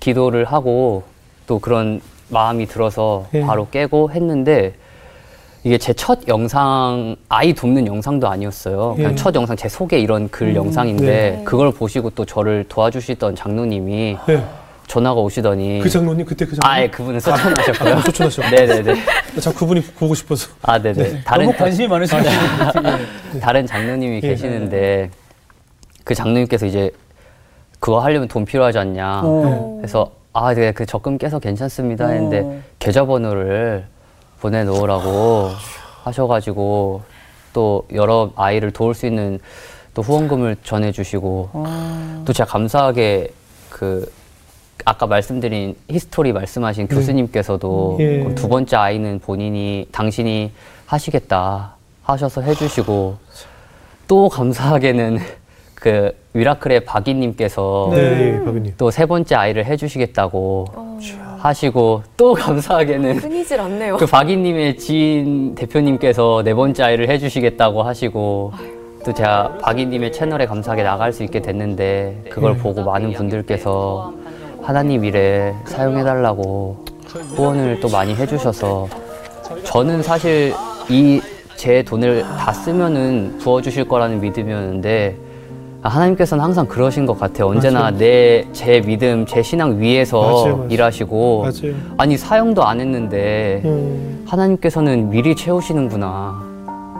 기도를 0.00 0.44
하고 0.46 1.04
또 1.46 1.60
그런 1.60 2.00
마음이 2.30 2.66
들어서 2.66 3.26
예. 3.34 3.42
바로 3.42 3.68
깨고 3.70 4.10
했는데 4.10 4.74
이게 5.64 5.78
제 5.78 5.94
첫 5.94 6.20
영상, 6.28 7.16
아이 7.30 7.54
돕는 7.54 7.86
영상도 7.86 8.28
아니었어요. 8.28 8.94
그냥 8.96 9.12
예. 9.12 9.16
첫 9.16 9.34
영상, 9.34 9.56
제 9.56 9.66
소개 9.68 9.98
이런 9.98 10.28
글 10.30 10.54
영상인데 10.54 11.06
네. 11.06 11.42
그걸 11.44 11.72
보시고 11.72 12.10
또 12.10 12.26
저를 12.26 12.64
도와주시던 12.68 13.34
장로님이 13.34 14.18
네. 14.26 14.44
전화가 14.86 15.18
오시더니 15.22 15.80
그 15.82 15.88
장로님 15.88 16.26
그때 16.26 16.44
그 16.44 16.54
장로님. 16.54 16.60
아예 16.82 16.90
그분은 16.90 17.18
쫓아나셨고요. 17.18 17.94
아, 17.94 18.02
쫓아나셨구나. 18.02 18.50
네네네. 18.66 18.94
자 19.40 19.52
그분이 19.54 19.80
보고 19.98 20.14
싶어서. 20.14 20.50
아, 20.60 20.78
네네. 20.78 21.22
다른 21.24 21.46
너무 21.46 21.56
관심이 21.56 21.88
많으시네요. 21.88 22.24
다른 23.40 23.66
장로님이 23.66 24.16
예. 24.16 24.20
계시는데 24.20 25.10
그 26.04 26.14
장로님께서 26.14 26.66
이제 26.66 26.90
그거 27.80 28.00
하려면 28.00 28.28
돈 28.28 28.44
필요하지 28.44 28.78
않냐. 28.78 29.22
어. 29.24 29.76
그래서 29.78 30.10
아, 30.34 30.52
네, 30.52 30.72
그 30.72 30.84
적금 30.84 31.16
깨서 31.16 31.38
괜찮습니다 31.38 32.08
했는데 32.08 32.40
어. 32.40 32.60
계좌번호를 32.80 33.86
보내놓으라고 34.40 35.50
하셔가지고 36.04 37.02
또 37.52 37.86
여러 37.92 38.30
아이를 38.36 38.70
도울 38.70 38.94
수 38.94 39.06
있는 39.06 39.38
또 39.94 40.02
후원금을 40.02 40.56
전해주시고 40.64 41.50
어. 41.52 42.22
또 42.26 42.32
제가 42.32 42.50
감사하게 42.50 43.28
그 43.70 44.10
아까 44.84 45.06
말씀드린 45.06 45.76
history 45.88 46.32
말씀하신 46.32 46.88
교수님께서도 46.88 47.96
예. 48.00 48.34
두 48.34 48.48
번째 48.48 48.76
아이는 48.76 49.20
본인이 49.20 49.88
당신이 49.92 50.50
하시겠다 50.86 51.76
하셔서 52.02 52.42
해주시고 52.42 53.16
또 54.08 54.28
감사하게는 54.28 55.18
그 55.74 56.14
미라클의 56.32 56.84
박이님께서 56.84 57.90
네, 57.92 57.98
예, 58.40 58.44
박은님. 58.44 58.74
또 58.78 58.90
세 58.90 59.06
번째 59.06 59.34
아이를 59.36 59.64
해주시겠다고 59.66 60.66
어, 60.74 60.98
하시고 61.44 62.02
또 62.16 62.32
감사하게는 62.34 63.18
끊이질 63.18 63.60
않네요. 63.60 63.96
그 63.98 64.06
박이님의 64.06 64.78
지인 64.78 65.54
대표님께서 65.54 66.42
네 66.44 66.54
번째 66.54 66.82
아이를 66.84 67.08
해주시겠다고 67.10 67.82
하시고 67.82 68.52
또 69.04 69.12
제가 69.12 69.58
박이님의 69.60 70.12
채널에 70.12 70.46
감사하게 70.46 70.82
나갈 70.82 71.12
수 71.12 71.22
있게 71.22 71.40
됐는데 71.42 72.24
그걸 72.30 72.56
보고 72.56 72.82
많은 72.82 73.12
분들께서 73.12 74.14
하나님 74.62 75.04
일에 75.04 75.54
사용해달라고 75.66 76.84
후원을 77.36 77.80
또 77.80 77.90
많이 77.90 78.14
해주셔서 78.14 78.88
저는 79.64 80.02
사실 80.02 80.54
이 80.88 81.20
제 81.56 81.82
돈을 81.82 82.22
다 82.22 82.52
쓰면은 82.52 83.38
부어주실 83.38 83.86
거라는 83.86 84.20
믿음이었는데 84.20 85.16
아, 85.16 85.23
하나님께서는 85.88 86.42
항상 86.42 86.66
그러신 86.66 87.04
것 87.06 87.18
같아요. 87.18 87.48
언제나 87.48 87.90
내 87.90 88.44
제 88.52 88.80
믿음, 88.80 89.26
제 89.26 89.42
신앙 89.42 89.78
위에서 89.80 90.20
맞아요, 90.20 90.56
맞아요. 90.56 90.66
일하시고 90.70 91.42
맞아요. 91.42 91.74
아니 91.98 92.16
사용도 92.16 92.64
안 92.64 92.80
했는데 92.80 93.60
음, 93.64 94.24
하나님께서는 94.26 95.10
미리 95.10 95.34
채우시는구나. 95.36 96.42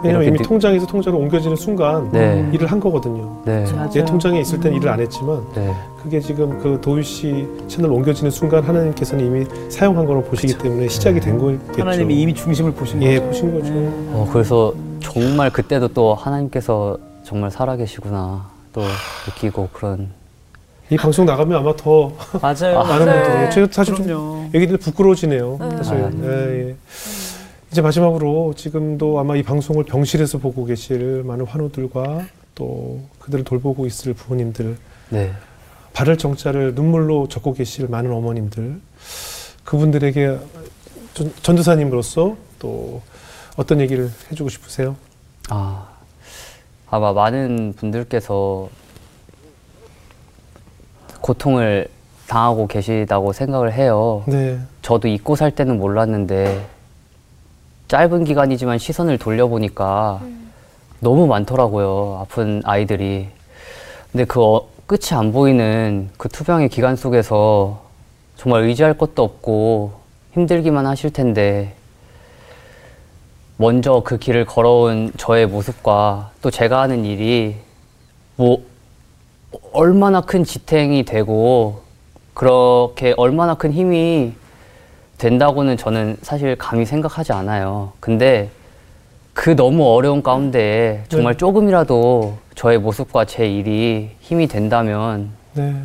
왜냐면 0.03 0.27
이미 0.27 0.37
느- 0.37 0.43
통장에서 0.43 0.85
통장으로 0.85 1.23
옮겨지는 1.23 1.55
순간 1.55 2.11
네. 2.11 2.47
일을 2.53 2.67
한 2.71 2.79
거거든요. 2.79 3.41
네. 3.45 3.65
내 3.91 4.05
통장에 4.05 4.39
있을 4.41 4.59
땐 4.59 4.73
일을 4.75 4.87
안 4.89 4.99
했지만 4.99 5.41
네. 5.55 5.73
그게 6.03 6.19
지금 6.19 6.59
그 6.61 6.79
도희 6.79 7.01
씨 7.01 7.47
채널 7.67 7.91
옮겨지는 7.91 8.29
순간 8.29 8.61
하나님께서는 8.63 9.25
이미 9.25 9.45
사용한 9.69 10.05
거로 10.05 10.21
보시기 10.21 10.55
때문에 10.59 10.87
시작이 10.89 11.19
된 11.19 11.39
거겠죠. 11.39 11.81
하나님이 11.81 12.21
이미 12.21 12.33
중심을 12.35 12.71
보신 12.73 13.01
예 13.01 13.15
거죠. 13.15 13.27
보신 13.27 13.53
거죠. 13.59 13.73
어, 14.13 14.29
그래서 14.31 14.73
정말 14.99 15.49
그때도 15.49 15.87
또 15.89 16.13
하나님께서 16.13 16.97
정말 17.23 17.49
살아계시구나 17.49 18.53
또 18.75 18.81
느끼고 19.25 19.69
그런 19.71 20.09
이 20.89 20.97
방송 20.97 21.25
나가면 21.25 21.57
아마 21.57 21.73
더 21.77 22.11
맞아요. 22.41 22.77
많은 22.83 23.05
네. 23.05 23.23
분들이 23.23 23.51
제가 23.51 23.67
사실 23.71 23.95
좀. 23.95 24.51
얘기들 24.53 24.77
부끄러워지네요. 24.77 25.57
네. 25.59 25.77
사실. 25.77 25.93
아, 25.95 26.11
예, 26.23 26.67
예. 26.69 26.75
이제 27.71 27.81
마지막으로 27.81 28.53
지금도 28.55 29.17
아마 29.19 29.35
이 29.37 29.41
방송을 29.43 29.85
병실에서 29.85 30.37
보고 30.39 30.65
계실 30.65 31.23
많은 31.23 31.45
환우들과 31.45 32.25
또 32.53 33.01
그들을 33.19 33.43
돌보고 33.45 33.85
있을 33.87 34.13
부모님들, 34.13 34.77
네. 35.09 35.31
바를 35.93 36.17
정자를 36.17 36.75
눈물로 36.75 37.27
적고 37.29 37.53
계실 37.53 37.87
많은 37.87 38.11
어머님들, 38.11 38.79
그분들에게 39.63 40.37
전- 41.15 41.33
전도사님으로서 41.41 42.35
또 42.59 43.01
어떤 43.55 43.79
얘기를 43.81 44.11
해주고 44.31 44.49
싶으세요? 44.49 44.95
아 45.49 45.87
아마 46.95 47.11
많은 47.11 47.73
분들께서 47.75 48.69
고통을 51.19 51.87
당하고 52.27 52.67
계시다고 52.67 53.33
생각을 53.33 53.73
해요. 53.73 54.23
네, 54.27 54.57
저도 54.81 55.09
잊고 55.09 55.35
살 55.35 55.51
때는 55.51 55.77
몰랐는데 55.77 56.65
짧은 57.89 58.23
기간이지만 58.23 58.77
시선을 58.77 59.17
돌려보니까 59.17 60.21
너무 61.01 61.27
많더라고요. 61.27 62.19
아픈 62.21 62.61
아이들이. 62.63 63.27
근데 64.13 64.23
그 64.23 64.41
어- 64.41 64.65
끝이 64.87 65.09
안 65.11 65.33
보이는 65.33 66.09
그 66.17 66.29
투병의 66.29 66.69
기간 66.69 66.95
속에서 66.95 67.83
정말 68.37 68.63
의지할 68.63 68.97
것도 68.97 69.21
없고 69.21 69.91
힘들기만 70.31 70.85
하실 70.85 71.11
텐데 71.11 71.74
먼저 73.57 74.01
그 74.03 74.17
길을 74.17 74.45
걸어온 74.45 75.11
저의 75.17 75.47
모습과 75.47 76.31
또 76.41 76.51
제가 76.51 76.81
하는 76.81 77.05
일이 77.05 77.55
뭐 78.35 78.63
얼마나 79.71 80.21
큰 80.21 80.43
지탱이 80.43 81.03
되고 81.03 81.81
그렇게 82.33 83.13
얼마나 83.15 83.55
큰 83.55 83.71
힘이 83.71 84.33
된다고는 85.17 85.77
저는 85.77 86.17
사실 86.21 86.57
감히 86.57 86.85
생각하지 86.85 87.31
않아요. 87.31 87.93
근데 88.01 88.49
그 89.33 89.55
너무 89.55 89.85
어려운 89.93 90.21
가운데 90.21 91.05
정말 91.07 91.33
네. 91.33 91.37
조금이라도 91.37 92.37
저의 92.55 92.77
모습과 92.77 93.25
제 93.25 93.47
일이 93.47 94.09
힘이 94.19 94.47
된다면 94.47 95.31
네, 95.53 95.75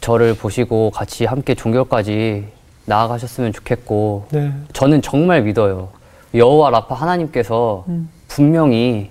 저를 0.00 0.34
보시고 0.34 0.90
같이 0.90 1.24
함께 1.24 1.54
종교까지 1.54 2.46
나아가셨으면 2.86 3.52
좋겠고 3.52 4.26
네, 4.30 4.52
저는 4.72 5.02
정말 5.02 5.42
믿어요. 5.42 5.90
여호와 6.34 6.70
라파 6.70 6.94
하나님께서 6.94 7.84
분명히 8.28 9.10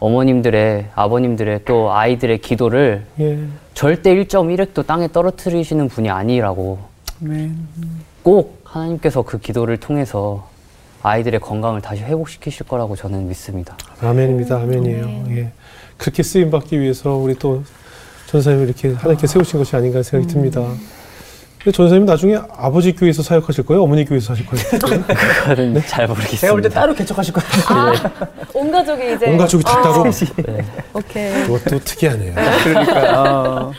어머님들의 0.00 0.90
아버님들의 0.94 1.60
또 1.64 1.92
아이들의 1.92 2.38
기도를 2.38 3.06
예, 3.20 3.38
절대 3.74 4.14
1.1획도 4.14 4.86
땅에 4.86 5.08
떨어뜨리시는 5.08 5.88
분이 5.88 6.10
아니라고 6.10 6.78
아멘. 7.22 7.56
꼭 8.22 8.60
하나님께서 8.64 9.22
그 9.22 9.38
기도를 9.38 9.78
통해서 9.78 10.48
아이들의 11.02 11.40
건강을 11.40 11.80
다시 11.80 12.02
회복시키실 12.02 12.66
거라고 12.66 12.96
저는 12.96 13.28
믿습니다. 13.28 13.76
아멘입니다. 14.00 14.56
아멘이에요. 14.56 15.24
예, 15.30 15.52
그렇게 15.96 16.22
쓰임 16.22 16.50
받기 16.50 16.80
위해서 16.80 17.14
우리 17.14 17.34
또 17.34 17.62
전사님을 18.26 18.66
이렇게 18.66 18.92
하나님께 18.94 19.26
세우신 19.26 19.58
것이 19.58 19.76
아닌가 19.76 20.02
생각이 20.02 20.32
듭니다. 20.32 20.62
근데 21.64 21.74
전사님 21.74 22.04
나중에 22.04 22.38
아버지 22.58 22.92
교회에서 22.94 23.22
사역하실 23.22 23.64
거예요? 23.64 23.82
어머니 23.82 24.04
교회에서 24.04 24.34
하실 24.34 24.44
거예요? 24.46 24.66
그거는 25.48 25.82
잘 25.86 26.06
모르겠습니다. 26.06 26.40
제가 26.40 26.52
볼 26.52 26.62
때 26.62 26.68
따로 26.68 26.94
개척하실 26.94 27.32
거예요. 27.32 27.92
온 28.52 28.70
가족이 28.70 29.14
이제 29.14 29.26
온 29.30 29.38
가족이 29.38 29.64
다 29.64 29.80
따로? 29.80 30.04
네. 30.04 30.64
오케이. 30.92 31.32
그것도 31.46 31.78
특이하네요. 31.78 32.34
그러니까 32.64 33.22
어, 33.22 33.72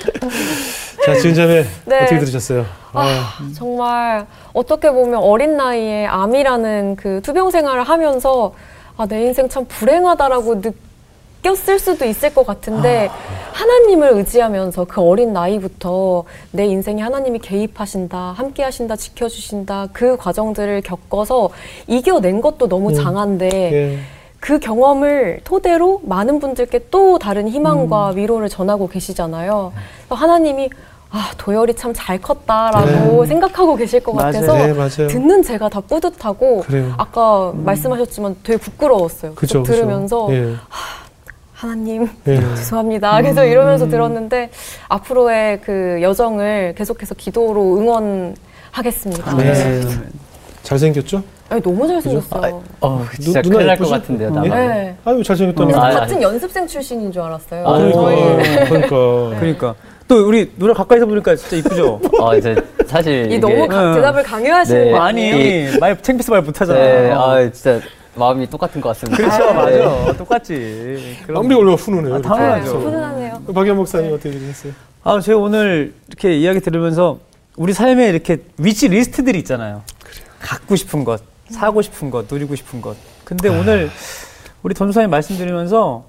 자, 1.05 1.13
지은 1.15 1.35
자매 1.35 1.63
네. 1.85 2.01
어떻게 2.01 2.17
들으셨어요? 2.17 2.65
아, 2.93 3.37
정말 3.55 4.25
어떻게 4.53 4.89
보면 4.89 5.19
어린 5.19 5.55
나이에 5.55 6.07
암이라는 6.07 6.95
그 6.95 7.21
투병 7.21 7.51
생활을 7.51 7.83
하면서 7.83 8.53
아, 8.97 9.05
내 9.05 9.21
인생 9.25 9.47
참 9.47 9.65
불행하다라고 9.67 10.61
느 10.61 10.71
꼈을 11.45 11.77
수도 11.77 12.05
있을 12.05 12.33
것 12.33 12.45
같은데 12.47 13.09
하나님을 13.53 14.13
의지하면서 14.13 14.85
그 14.85 14.99
어린 15.01 15.31
나이부터 15.31 16.23
내 16.51 16.65
인생에 16.65 17.03
하나님이 17.03 17.37
개입하신다, 17.39 18.17
함께 18.17 18.63
하신다, 18.63 18.95
지켜주신다 18.95 19.89
그 19.93 20.17
과정들을 20.17 20.81
겪어서 20.81 21.51
이겨낸 21.85 22.41
것도 22.41 22.67
너무 22.67 22.89
음. 22.89 22.93
장한데 22.95 23.49
예. 23.53 23.99
그 24.39 24.57
경험을 24.59 25.41
토대로 25.43 26.01
많은 26.03 26.39
분들께 26.39 26.87
또 26.89 27.19
다른 27.19 27.47
희망과 27.47 28.09
위로를 28.09 28.49
전하고 28.49 28.87
계시잖아요. 28.87 29.71
하나님이 30.09 30.69
아 31.11 31.31
도열이 31.37 31.75
참 31.75 31.93
잘 31.93 32.19
컸다라고 32.19 33.25
생각하고 33.25 33.75
계실 33.75 34.01
것 34.01 34.13
맞아요. 34.13 34.33
같아서 34.33 34.53
네. 35.03 35.07
듣는 35.07 35.43
제가 35.43 35.69
다 35.69 35.79
뿌듯하고 35.79 36.61
그래요. 36.61 36.93
아까 36.97 37.53
말씀하셨지만 37.55 38.37
되게 38.43 38.57
부끄러웠어요. 38.57 39.35
쭉 39.47 39.63
들으면서. 39.63 40.27
예. 40.31 40.55
하 40.69 41.04
나님 41.61 42.07
예. 42.27 42.35
죄송합니다. 42.55 43.21
계속 43.21 43.43
이러면서 43.45 43.87
들었는데 43.87 44.49
앞으로의 44.89 45.61
그 45.61 45.99
여정을 46.01 46.75
계속해서 46.77 47.15
기도로 47.15 47.77
응원하겠습니다. 47.77 49.35
네. 49.37 49.53
네. 49.53 49.81
잘생겼죠? 50.63 51.23
아니, 51.47 51.61
너무 51.61 51.87
잘생겼어요. 51.87 52.63
어, 52.81 53.05
진짜 53.21 53.41
누나 53.43 53.55
큰일 53.57 53.67
날것 53.67 53.87
예쁘지? 53.87 53.91
같은데요, 54.01 54.27
예? 54.29 54.31
나만. 54.33 54.49
네. 54.49 54.95
아유, 55.05 55.23
잘생겼다니. 55.23 55.71
그래서 55.71 55.85
아, 55.85 55.91
같은 55.91 56.21
연습생 56.21 56.65
출신인 56.67 57.11
줄 57.11 57.21
알았어요. 57.21 57.67
아, 57.67 57.77
그러니까. 57.77 58.01
저희 58.01 58.65
그러니까. 58.69 59.39
그러니까 59.39 59.75
또 60.07 60.27
우리 60.27 60.51
누나 60.57 60.73
가까이서 60.73 61.05
보니까 61.05 61.35
진짜 61.35 61.55
이쁘죠. 61.57 61.99
어, 62.19 62.35
이제 62.35 62.55
사실 62.87 63.31
이 63.31 63.39
너무 63.39 63.67
가- 63.67 63.89
응. 63.91 63.95
대답을 63.95 64.23
강요하시는 64.23 64.85
네. 64.85 64.91
거 64.91 64.97
아니 64.99 65.29
이- 65.29 65.77
말 65.79 65.99
챙피스 66.01 66.29
말 66.31 66.41
못하잖아. 66.41 66.79
네, 66.79 67.11
아, 67.11 67.49
진짜 67.51 67.79
마음이 68.15 68.49
똑같은 68.49 68.81
것 68.81 68.89
같습니다. 68.89 69.17
그렇죠, 69.17 69.45
네. 69.69 69.83
맞아. 69.83 70.13
똑같지. 70.17 71.17
그럼- 71.25 71.41
마음이 71.47 71.55
얼마나 71.55 71.75
훈훈해요. 71.75 72.15
아. 72.15 72.21
당연하죠. 72.21 72.71
그래서. 72.71 72.77
훈훈하네요. 72.79 73.41
박연 73.53 73.75
목사님 73.75 74.13
어떻게 74.13 74.31
들으셨어요? 74.31 74.73
아, 75.03 75.19
제가 75.19 75.37
오늘 75.37 75.93
이렇게 76.07 76.37
이야기 76.37 76.59
들으면서 76.61 77.19
우리 77.57 77.73
삶에 77.73 78.09
이렇게 78.09 78.43
wish 78.57 78.87
list들이 78.87 79.37
있잖아요. 79.39 79.83
갖고 80.39 80.75
싶은 80.75 81.03
것, 81.03 81.21
사고 81.49 81.81
싶은 81.81 82.09
것, 82.09 82.25
누리고 82.31 82.55
싶은 82.55 82.81
것. 82.81 82.95
근데 83.23 83.49
오늘 83.49 83.89
우리 84.63 84.73
전도사님 84.73 85.09
말씀드리면서 85.09 86.05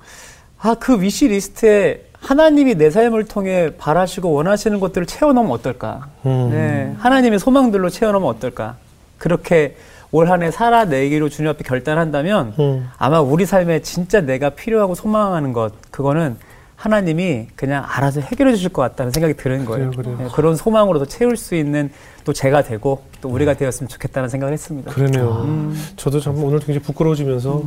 아, 0.58 0.74
그 0.78 1.00
wish 1.00 1.28
list에 1.28 2.04
하나님이 2.20 2.74
내 2.76 2.90
삶을 2.90 3.26
통해 3.26 3.72
바라시고 3.76 4.32
원하시는 4.32 4.80
것들을 4.80 5.06
채워넣으면 5.06 5.52
어떨까? 5.52 6.08
음. 6.24 6.48
네, 6.50 6.94
하나님의 6.98 7.38
소망들로 7.38 7.90
채워넣으면 7.90 8.28
어떨까? 8.28 8.76
그렇게 9.18 9.76
올 10.12 10.28
한 10.30 10.42
해 10.42 10.50
살아내기로 10.50 11.28
주님 11.28 11.50
앞에 11.50 11.64
결단한다면 11.64 12.54
음. 12.58 12.88
아마 12.98 13.20
우리 13.20 13.44
삶에 13.46 13.80
진짜 13.82 14.20
내가 14.20 14.50
필요하고 14.50 14.94
소망하는 14.94 15.52
것 15.52 15.72
그거는 15.90 16.36
하나님이 16.76 17.46
그냥 17.56 17.84
알아서 17.86 18.20
해결해 18.20 18.54
주실 18.54 18.68
것 18.70 18.82
같다는 18.82 19.10
생각이 19.10 19.34
드는 19.34 19.64
거예요. 19.64 19.90
그래요, 19.90 20.02
그래요. 20.14 20.16
네, 20.18 20.28
그런 20.34 20.56
소망으로 20.56 20.98
더 20.98 21.04
채울 21.06 21.36
수 21.36 21.54
있는 21.54 21.90
또 22.24 22.32
제가 22.34 22.62
되고 22.62 23.02
또 23.22 23.30
우리가 23.30 23.54
되었으면 23.54 23.88
좋겠다는 23.88 24.28
생각을 24.28 24.52
했습니다. 24.52 24.92
그러네요. 24.92 25.42
음. 25.46 25.74
저도 25.96 26.20
정말 26.20 26.44
오늘 26.44 26.58
굉장히 26.58 26.80
부끄러워지면서 26.80 27.62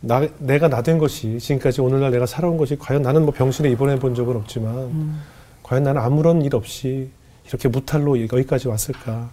나, 0.00 0.22
내가 0.38 0.68
나 0.68 0.82
된 0.82 0.98
것이 0.98 1.38
지금까지 1.40 1.80
오늘날 1.80 2.12
내가 2.12 2.24
살아온 2.26 2.56
것이 2.56 2.76
과연 2.78 3.02
나는 3.02 3.22
뭐 3.24 3.34
병실에 3.34 3.68
입원해 3.70 3.98
본 3.98 4.14
적은 4.14 4.36
없지만 4.36 4.74
음. 4.74 5.20
과연 5.64 5.82
나는 5.82 6.00
아무런 6.00 6.40
일 6.42 6.54
없이 6.54 7.10
이렇게 7.48 7.68
무탈로 7.68 8.22
여기까지 8.22 8.68
왔을까? 8.68 9.28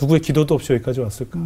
누구의 0.00 0.20
기도도 0.20 0.54
없이 0.54 0.72
여기까지 0.72 1.00
왔을까? 1.00 1.38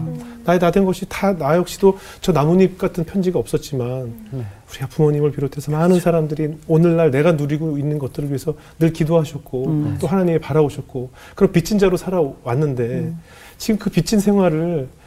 나의 0.45 0.59
나 0.59 0.71
된 0.71 0.85
것이 0.85 1.07
다 1.09 1.33
나 1.33 1.57
역시도 1.57 1.99
저 2.21 2.33
나뭇잎 2.33 2.79
같은 2.79 3.05
편지가 3.05 3.39
없었지만 3.39 4.13
우리 4.33 4.89
부모님을 4.91 5.33
비롯해서 5.33 5.71
많은 5.73 6.01
사람들이 6.01 6.59
오늘날 6.69 7.11
내가 7.11 7.33
누리고 7.33 7.79
있는 7.79 7.99
것들을 7.99 8.29
위해서 8.29 8.55
늘 8.79 8.93
기도하셨고 8.93 9.95
또 10.01 10.07
하나님이 10.07 10.39
바라오셨고 10.39 11.11
그런 11.35 11.53
빚진 11.53 11.79
자로 11.79 11.97
살아왔는데 11.97 13.13
지금 13.59 13.79
그 13.79 13.91
빚진 13.91 14.21
생활을 14.21 14.89
또 14.89 15.04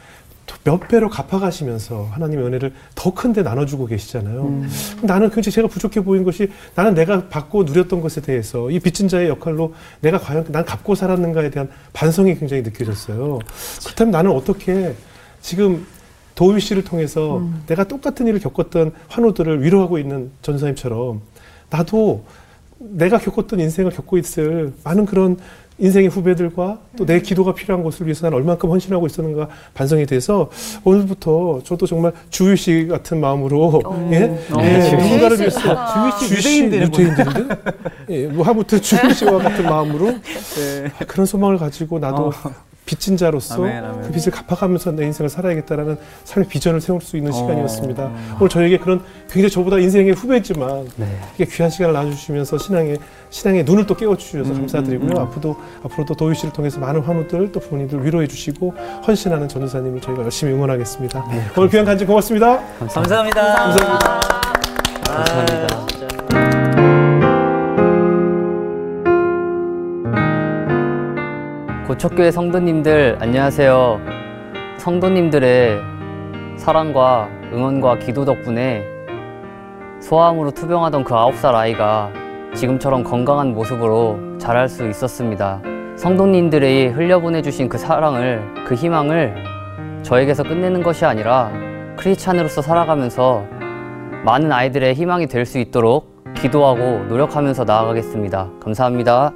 몇 0.64 0.88
배로 0.88 1.08
갚아가시면서 1.08 2.08
하나님의 2.10 2.46
은혜를 2.46 2.72
더 2.94 3.12
큰데 3.12 3.42
나눠주고 3.42 3.86
계시잖아요. 3.86 4.42
그럼 4.42 4.68
나는 5.02 5.30
굉장히 5.30 5.52
제가 5.54 5.68
부족해 5.68 6.02
보인 6.02 6.24
것이 6.24 6.50
나는 6.74 6.94
내가 6.94 7.28
받고 7.28 7.64
누렸던 7.64 8.00
것에 8.00 8.20
대해서 8.20 8.70
이 8.70 8.78
빚진 8.80 9.08
자의 9.08 9.28
역할로 9.28 9.74
내가 10.00 10.18
과연 10.18 10.46
난 10.48 10.64
갚고 10.64 10.94
살았는가에 10.94 11.50
대한 11.50 11.68
반성이 11.92 12.36
굉장히 12.36 12.62
느껴졌어요. 12.62 13.38
그렇다면 13.84 14.10
나는 14.10 14.30
어떻게 14.30 14.94
지금 15.40 15.86
도희 16.34 16.60
씨를 16.60 16.84
통해서 16.84 17.42
내가 17.66 17.84
똑같은 17.84 18.26
일을 18.26 18.38
겪었던 18.40 18.92
환우들을 19.08 19.62
위로하고 19.62 19.98
있는 19.98 20.30
전사님처럼 20.42 21.20
나도 21.70 22.24
내가 22.78 23.18
겪었던 23.18 23.60
인생을 23.60 23.90
겪고 23.92 24.18
있을 24.18 24.72
많은 24.84 25.04
그런 25.06 25.36
인생의 25.80 26.08
후배들과 26.08 26.78
또 26.96 27.04
내 27.06 27.20
기도가 27.20 27.54
필요한 27.54 27.84
것을 27.84 28.06
위해서 28.06 28.26
난 28.26 28.34
얼만큼 28.34 28.68
헌신하고 28.68 29.06
있었는가 29.06 29.48
반성이 29.74 30.06
돼서 30.06 30.50
오늘부터 30.84 31.60
저도 31.64 31.86
정말 31.86 32.12
주유 32.30 32.56
씨 32.56 32.86
같은 32.88 33.20
마음으로 33.20 33.80
예, 34.10 34.24
어, 34.52 34.60
예, 34.60 34.90
누군가를 34.96 35.36
씨. 35.36 35.42
위해서 35.42 35.60
아. 35.76 36.18
주유 36.18 36.28
씨 36.40 36.64
유대인들인데 36.64 37.24
예, 38.10 38.26
뭐 38.26 38.44
하무튼 38.44 38.80
주유 38.82 39.12
씨와 39.14 39.38
같은 39.38 39.64
마음으로 39.64 40.06
네. 40.56 40.92
아, 41.00 41.04
그런 41.06 41.26
소망을 41.26 41.58
가지고 41.58 41.98
나도 42.00 42.26
어. 42.26 42.32
빚진 42.88 43.18
자로서 43.18 43.62
아멘, 43.62 43.84
아멘. 43.84 44.02
그 44.02 44.12
빚을 44.12 44.30
갚아가면서 44.30 44.92
내 44.92 45.04
인생을 45.04 45.28
살아야겠다라는 45.28 45.98
삶의 46.24 46.48
비전을 46.48 46.80
세울 46.80 47.02
수 47.02 47.18
있는 47.18 47.30
어. 47.30 47.34
시간이었습니다. 47.34 48.10
오늘 48.40 48.48
저에게 48.48 48.78
그런 48.78 49.02
굉장히 49.30 49.50
저보다 49.50 49.78
인생의 49.78 50.14
후배지만 50.14 50.88
네. 50.96 51.20
이렇게 51.36 51.54
귀한 51.54 51.68
시간을 51.70 51.92
나눠주시면서 51.92 52.56
신앙의 52.56 52.98
신앙의 53.28 53.64
눈을 53.64 53.84
또 53.84 53.94
깨워주셔서 53.94 54.50
음, 54.52 54.56
감사드리고요. 54.60 55.10
음, 55.10 55.16
음. 55.16 55.22
앞으로도 55.22 55.56
앞으로도 55.84 56.14
도희 56.14 56.34
씨를 56.34 56.54
통해서 56.54 56.80
많은 56.80 57.02
환우들 57.02 57.52
또 57.52 57.60
부모님들 57.60 58.06
위로해 58.06 58.26
주시고 58.26 58.74
헌신하는 59.06 59.48
전도사님을 59.48 60.00
저희가 60.00 60.22
열심히 60.22 60.54
응원하겠습니다. 60.54 61.26
네, 61.30 61.42
오늘 61.58 61.68
귀한 61.68 61.84
간증 61.84 62.06
고맙습니다. 62.06 62.58
감사합니다. 62.78 63.54
감사합니다. 63.54 64.20
감사합니다. 65.04 65.87
고척교회 71.98 72.30
성도님들 72.30 73.18
안녕하세요. 73.20 74.00
성도님들의 74.76 75.80
사랑과 76.56 77.28
응원과 77.52 77.98
기도 77.98 78.24
덕분에 78.24 78.84
소아암으로 80.00 80.52
투병하던 80.52 81.02
그 81.02 81.16
아홉 81.16 81.34
살 81.34 81.56
아이가 81.56 82.12
지금처럼 82.54 83.02
건강한 83.02 83.52
모습으로 83.52 84.38
자랄 84.38 84.68
수 84.68 84.88
있었습니다. 84.88 85.60
성도님들이 85.96 86.86
흘려보내주신 86.86 87.68
그 87.68 87.78
사랑을, 87.78 88.42
그 88.64 88.76
희망을 88.76 89.34
저에게서 90.02 90.44
끝내는 90.44 90.84
것이 90.84 91.04
아니라 91.04 91.50
크리스찬으로서 91.96 92.62
살아가면서 92.62 93.44
많은 94.24 94.52
아이들의 94.52 94.94
희망이 94.94 95.26
될 95.26 95.44
수 95.44 95.58
있도록 95.58 96.22
기도하고 96.34 97.06
노력하면서 97.08 97.64
나아가겠습니다. 97.64 98.50
감사합니다. 98.60 99.32